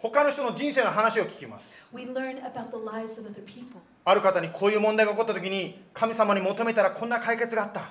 [0.02, 1.72] 他の人の人生の話を聞きます。
[4.04, 7.90] ある方にこういう問題が起こったときに、神様に求めたらこんな解決があった。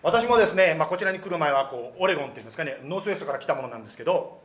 [0.00, 4.40] 私もですね、まあ、こちらに来る前はこうオレゴンっていうんですかね、ノースウェストから来たものなんですけど。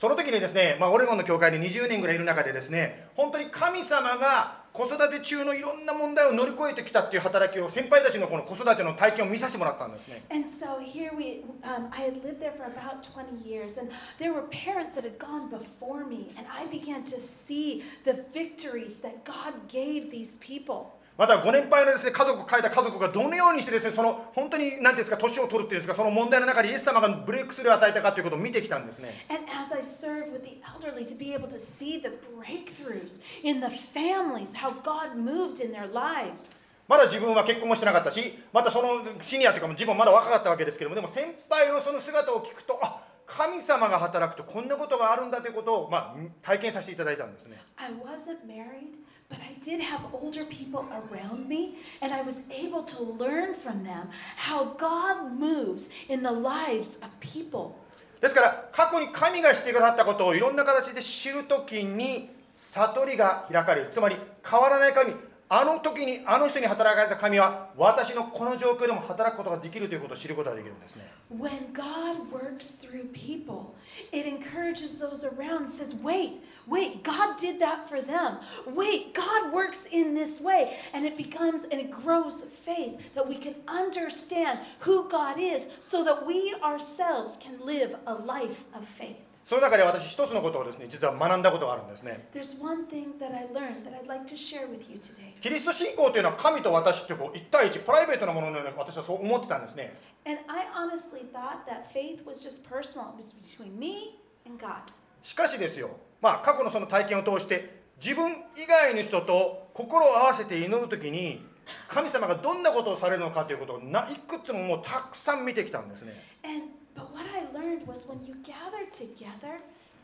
[0.00, 13.92] その時にですね、まあ、オレゴンの教会に20年ぐらいいる中でですね本当に神様が子育て中のいろんな問題を乗り越えてきたっていう働きを先輩たちのこの子育ての体験を見させてもらったんですね And so here we, um, I had lived there for about 20 years, and
[14.18, 19.02] there were parents that had gone before me, and I began to see the victories
[19.02, 20.99] that God gave these people.
[21.20, 33.20] またご年配のですね家族を変えた家族がどのようにしてですねその本当に何ですか年を取るっていうんですかその問題の中でイエス様がブレイクスルーを与えたかということを見てきたんですね And as I served with the elderly, to be able to see the breakthroughs
[33.42, 36.64] in the families, how God moved in their lives.
[36.88, 48.96] まだ自分は結婚もしてなかったしまたそのシニアというか自分はまだ若かったわけですけどもでも先輩のその姿を聞くとあ神様が働くとこんなことがあるんだということを、まあ、体験させていただいたんですね I wasn't married,
[49.29, 53.83] but I did have older people around me, and I was able to learn from
[53.83, 57.75] them how God moves in the lives of people.
[58.21, 65.13] ですから過去に神がしてくださったことをいろんな形で知るときに悟りが開かれるつまり変わらない神
[65.49, 73.75] あの時にあの人に働かれた神は私のこの状況でも働くことができるということを知ることができるんですね When God works through people,
[74.11, 78.37] it encourages those around and says, Wait, wait, God did that for them.
[78.67, 80.77] Wait, God works in this way.
[80.93, 86.03] And it becomes and it grows faith that we can understand who God is so
[86.03, 89.17] that we ourselves can live a life of faith.
[89.50, 92.28] その中で私一つのことをですね実は学んだことがあるんですね。
[92.32, 95.34] There's one thing that I learned that I'd like to share with you today.
[95.40, 99.98] キリスト信仰というのは神と私ってこう一対一プライベートなもののように私はそう思ってたんですね。
[100.24, 104.92] And I honestly thought that faith was just personal, it was between me and God.
[105.20, 105.96] しかしですよ。
[106.20, 111.44] まあ過去のその体験を通して自分以外の人と心を合わせて祈る時に
[111.88, 116.22] 神様がどんなことをされるのかということをないくつももうたくさん見てきたんですね。
[116.44, 119.59] And but what I learned was when you gather together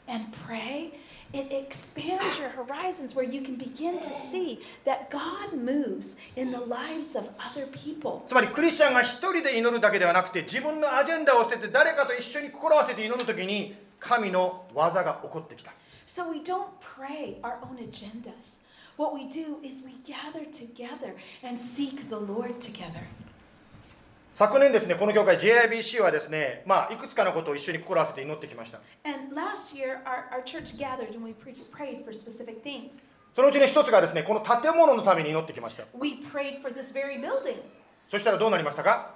[0.07, 0.91] and pray,
[1.33, 6.59] it expands your horizons where you can begin to see that God moves in the
[6.59, 8.23] lives of other people.
[8.27, 15.71] つまりクリスチャンが一人で祈るだけではなくて自分のアジェンダを捨てて誰かと一緒に心を合わせて祈る時に神の技が起こってきた
[16.07, 18.57] So we don't pray our own agendas.
[18.97, 23.07] What we do is we gather together and seek the Lord together.
[24.36, 28.80] 昨年ですね、この業界 JIBC はですね、ま、いくつかのことを一緒に心合わせて祈ってきました。
[33.34, 35.84] そのうちの一つがですね、この建物のために祈ってきました。
[38.10, 39.14] そしたらどうなりましたか、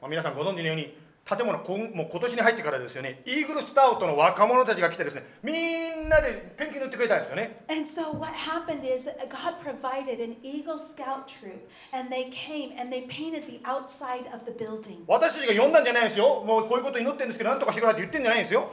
[0.00, 0.96] ま、皆さんご存知のように。
[1.24, 7.64] 建物、こもう今年に入ってからですよね、イーグルスタウトの若者たちが来てですね、みんなでペンキ塗ってくれたんですよね。
[15.06, 16.42] 私たちが呼んだんじゃないですよ。
[16.44, 18.70] もうこういうこと祈ってるんですけど、なんとかしてくださいって言ってんじゃないんですよ。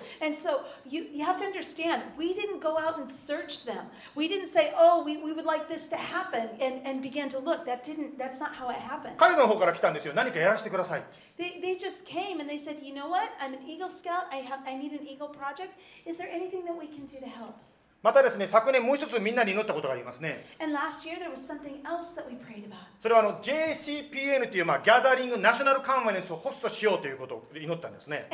[9.18, 10.14] 彼の方から、来たんですよ。
[10.14, 11.04] 何かやらせてください。
[11.40, 13.32] They, they just came and they said, you know what?
[13.40, 14.26] I'm an Eagle Scout.
[14.30, 15.74] I have I need an Eagle project.
[16.06, 17.58] Is there anything that we can do to help?
[18.02, 20.46] またですね、昨年もう一つみんなに祈ったことがありますね。
[23.02, 28.28] それはあの JCPN というまあギャザリングナショナルカンファレンスをホストしようということを祈ったんですね。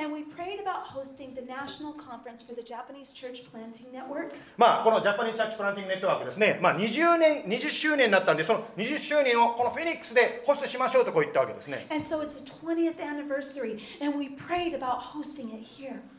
[4.56, 11.88] まあ、このジャパニーズ・チャッチ・プランティング・ネットワークですね、まあ20年、20周年になったんで、その20周年をこのフェニックスでホストしましょうとこう言ったわけですね。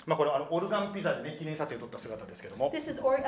[0.04, 2.70] まあ、これあのオルガンピザで、ね、記念撮影を撮った姿ですけども。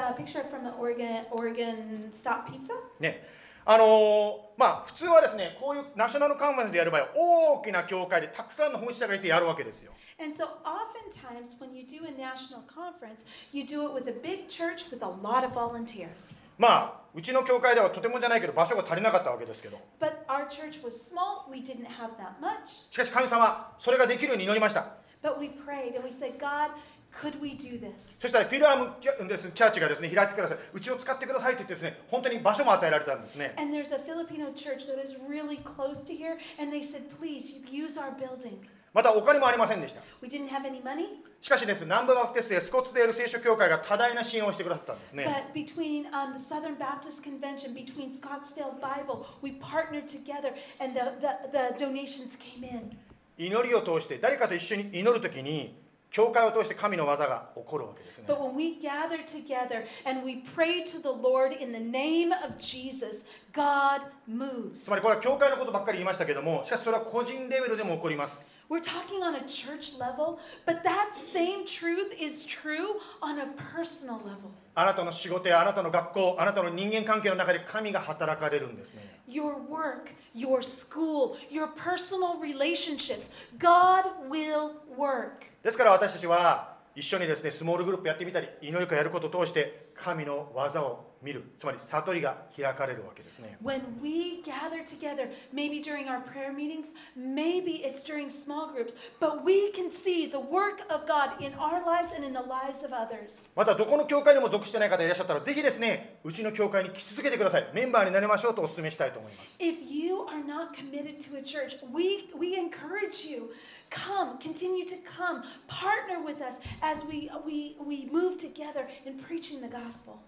[0.08, 2.72] A picture from the Oregon Oregon Stop Pizza.
[3.00, 3.22] ね
[3.64, 14.48] あのーまあ普通はですねこういうナショナルカンファレンスでやる場合は大きな教会でたくさんの奉仕者がいてやるわけですよ And so oftentimes when you do a national conference, you do it with a big
[14.48, 16.40] church with a lot of volunteers.
[16.58, 22.90] まあうちの教会ではとてもじゃないけど場所が足りなかったわけですけど But our church was small, we didn't have that much.
[22.90, 26.70] しかし神様はそれができるように祈りました But we prayed and we said, God,
[27.12, 28.20] could we do this?
[28.20, 37.02] そしたらフィルアームキャですチャーチがですね開いてくださいうちを使ってくださいと言ってですね本当に場所も与えられたんですね And there's a Filipino church that is really close to here, and they said,
[37.18, 38.58] please use our building.
[38.94, 41.06] またお金もありませんでした We didn't have any money,
[41.40, 50.94] しかしですね南部バプテストやスコッツデール聖書協会が多大な支援をしてくださったんですね but between um, the Southern Baptist Convention, between Scottsdale Bible, we partnered together, and
[50.94, 52.96] the, the, the donations came in.
[53.36, 55.76] 祈りを通して誰かと一緒に祈るときに
[56.10, 62.56] 教会を通して神の技が起こるわけですね But when we gather together and we pray to the Lord in the name of
[62.58, 64.84] Jesus, God moves.
[64.84, 73.46] つまりこれは教会のことばっかり言いましたけどもしかしそれは個人レベルでも起こります We're talking on a church level, but that same truth is true on a
[73.72, 74.50] personal level.
[74.74, 85.47] あなたの仕事やあなたの学校あなたの人間関係の中で神が働かれるんですね Your work, your school, your personal relationships, God will work.
[85.62, 98.94] ですから私たちは一緒にですねスモールグループやってみたり祈りかやることを通して神の技を見るつまり悟りが開かれるわけですね When we gather together, maybe during our prayer meetings, maybe it's during small groups,
[99.18, 102.84] but we can see the work of God in our lives and in the lives
[102.84, 103.50] of others.
[103.56, 113.50] またどこの教会にも属してない方いらっしゃったらぜひですねうちの教会に来続けてくださいメンバーになりましょうとお勧めしたいと思います If you are not committed to a church, we, we encourage you.
[113.90, 119.60] Come, continue to come, partner with us as we, we, we move together in preaching
[119.60, 120.20] the gospel.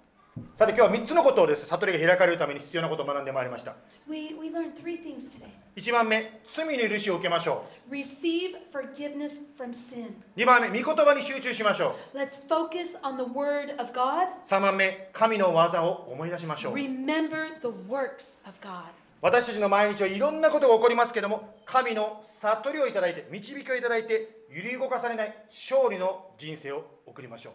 [0.56, 3.74] さて今日は3つのことをです悟りが開かれるために必要なことを学んでまいりました
[4.08, 10.08] We, we learned three things today 1番目罪の許しを受けましょ receive forgiveness from sin.
[10.08, 14.28] う2番目御言葉に集中しましょ Let's focus on the word of God.
[14.28, 18.84] う3番目神の技を思い出しましょう Remember the works of God.
[19.22, 27.52] 私たちの毎日はいろんなことが起こりますけども神の悟りをいただいて導きをいただいて揺り動かされない勝利の人生を送りましょう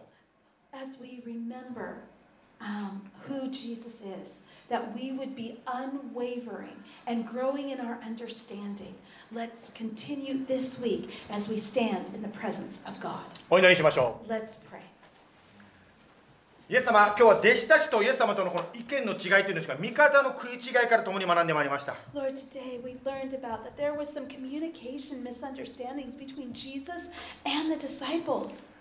[2.61, 8.95] um, who Jesus is, that we would be unwavering and growing in our understanding.
[9.31, 13.25] Let's continue this week as we stand in the presence of God.
[13.49, 14.79] お祈りしましょ Let's pray.
[14.79, 27.09] うイエス様今日は弟子たちとイエス様とのこの意見の違いというんですか見方の食い違いから共に学んでまいりました Lord, today we learned about that there was some communication misunderstandings between Jesus
[27.45, 28.73] and the disciples.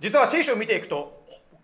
[0.00, 1.13] 実は聖書を見ていくと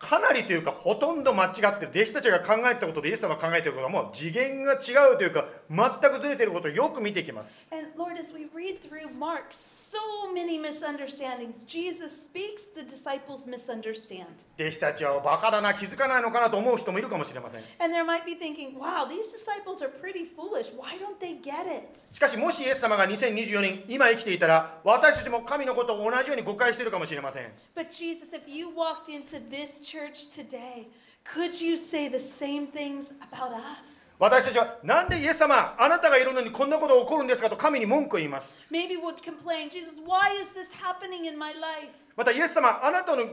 [0.01, 1.91] かなりというかほとんど間違ってる。
[1.93, 9.97] 弟子たちが考えたことでイエス様が考えてることはもう次元が違うというか全くずれていることをよく見ていきます And Lord, as we read through Mark, so
[10.33, 11.63] many misunderstandings.
[11.65, 14.25] Jesus speaks, the disciples misunderstand.
[14.59, 20.71] 弟子たちはバカだな気づかないのかなと思う人もいるかもしれません And there might be thinking, wow, these disciples are pretty foolish.
[20.75, 21.97] Why don't they get it?
[22.11, 30.87] しかしもしイエス様が2024年今生きていたら私たちも神のことを同じように誤解しているかもしれません But Jesus, if you walked into this church today,
[31.23, 34.15] could you say the same things about us?
[34.19, 41.89] 私たちはなんでイエス様あなたがいるのにこんなことが起こるんですかと神に文句を言います Maybe would complain, Jesus, why is this happening in my life?
[42.15, 43.31] またイエス様あなたの考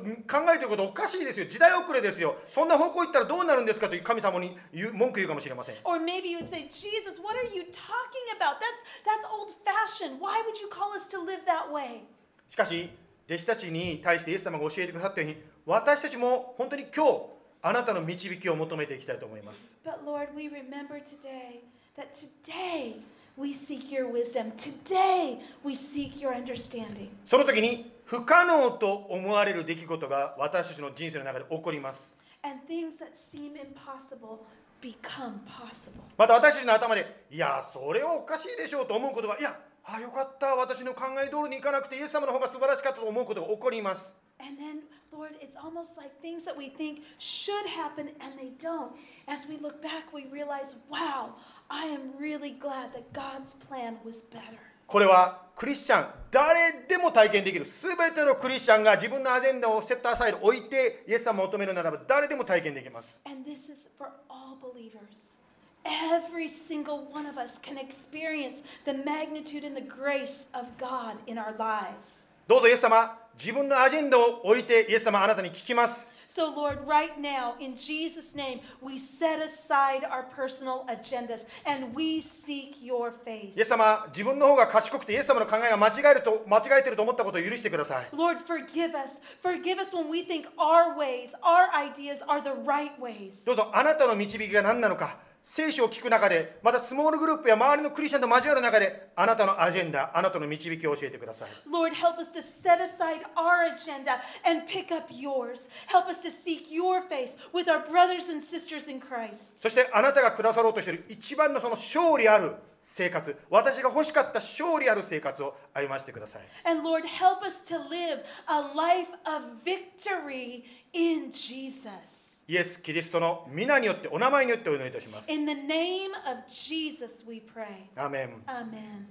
[0.55, 8.57] えていることおかしいですよ時代遅れですよそんな方向行ったらどうなるんですかという神様に言う文句言うかもしれません Or maybe you would say, Jesus, what are you talking about?
[8.57, 10.21] That's that's old fashioned.
[10.21, 12.05] Why would you call us to live that way?
[12.49, 12.89] しかし
[13.29, 15.37] 弟子たちに対してイエス様が教えてくださったように
[15.67, 17.38] 私たちも本当に今日
[17.69, 21.61] あなたの導きを求めていきたいと思います But Lord, we remember today
[21.99, 22.95] that today
[23.37, 24.53] we seek your wisdom.
[24.53, 27.11] Today we seek your understanding.
[27.27, 32.11] その時に不可能と思われる出来事が私たちの人生の中で起こります
[32.43, 34.39] And things that seem impossible
[34.81, 36.01] become possible.
[36.17, 39.61] また私たちの頭でいやそれはおかしいでしょうと思うことがいや
[39.91, 48.93] あよかった私の考え通りにいかなくてイエス様の方が素晴らしかったと思うことが起こります And then, Lord, it's almost like things that we think should happen and they don't.
[49.27, 51.35] As we look back, we realize, wow,
[51.69, 54.61] I am really glad that God's plan was better.
[54.87, 65.38] これはクリスチャン誰でも体験できる全てのクリスチャンが自分のアジェンダをセッターサイド置いてイエス様を求めるならば誰でも体験できます And this is for all believers.
[65.86, 71.38] Every single one of us can experience the magnitude and the grace of God in
[71.38, 72.30] our lives.
[72.48, 81.94] どうぞイエス様自分のアジェンダを置いてイエス様あなたに聞きます So, Lord, right now, in Jesus' name, we set aside our personal agendas and
[81.94, 83.56] we seek your face.
[83.56, 88.08] イエス様、自分の方が賢くてイエス様の考えが間違えると間違えてると思ったことを許してください。
[88.16, 89.22] Lord, forgive us.
[89.44, 93.46] Forgive us when we think our ways, our ideas are the right ways.
[93.46, 101.49] どうぞあなたの導きが何なのか、 聖書を聞く中で、またスモールグループや周りのクリスチャンと交わる中で、あなたのアジェンダ、あなたの導きを教えてください。
[101.71, 105.69] Lord, help us to set aside our agenda and pick up yours.
[105.87, 109.63] Help us to seek your face with our brothers and sisters in Christ.
[109.63, 116.43] そしてあなたがくださろうとしている一番のその勝利ある生活、私が欲しかった勝利ある生活を歩ませてください。
[116.65, 122.38] And Lord, help us to live a life of victory in Jesus.
[122.51, 125.31] イエス・キリストの皆によって、お名前によってお祈りいたします。
[125.31, 127.67] In the name of Jesus, we pray.
[127.95, 129.05] アーメン Amen.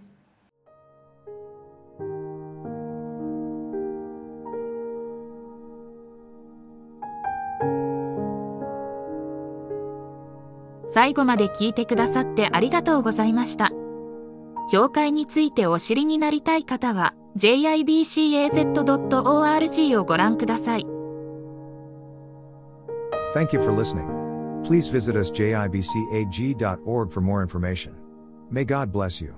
[10.91, 13.69] 最後まで聞いてくださってありがとうございました。
[14.71, 18.79] 教会についてお知りになりたい方は jibcaz.org
[19.99, 20.96] をご覧ください。
[23.33, 24.63] Thank you for listening.
[24.65, 27.95] Please visit us jibcag.org for more information.
[28.49, 29.35] May God bless you.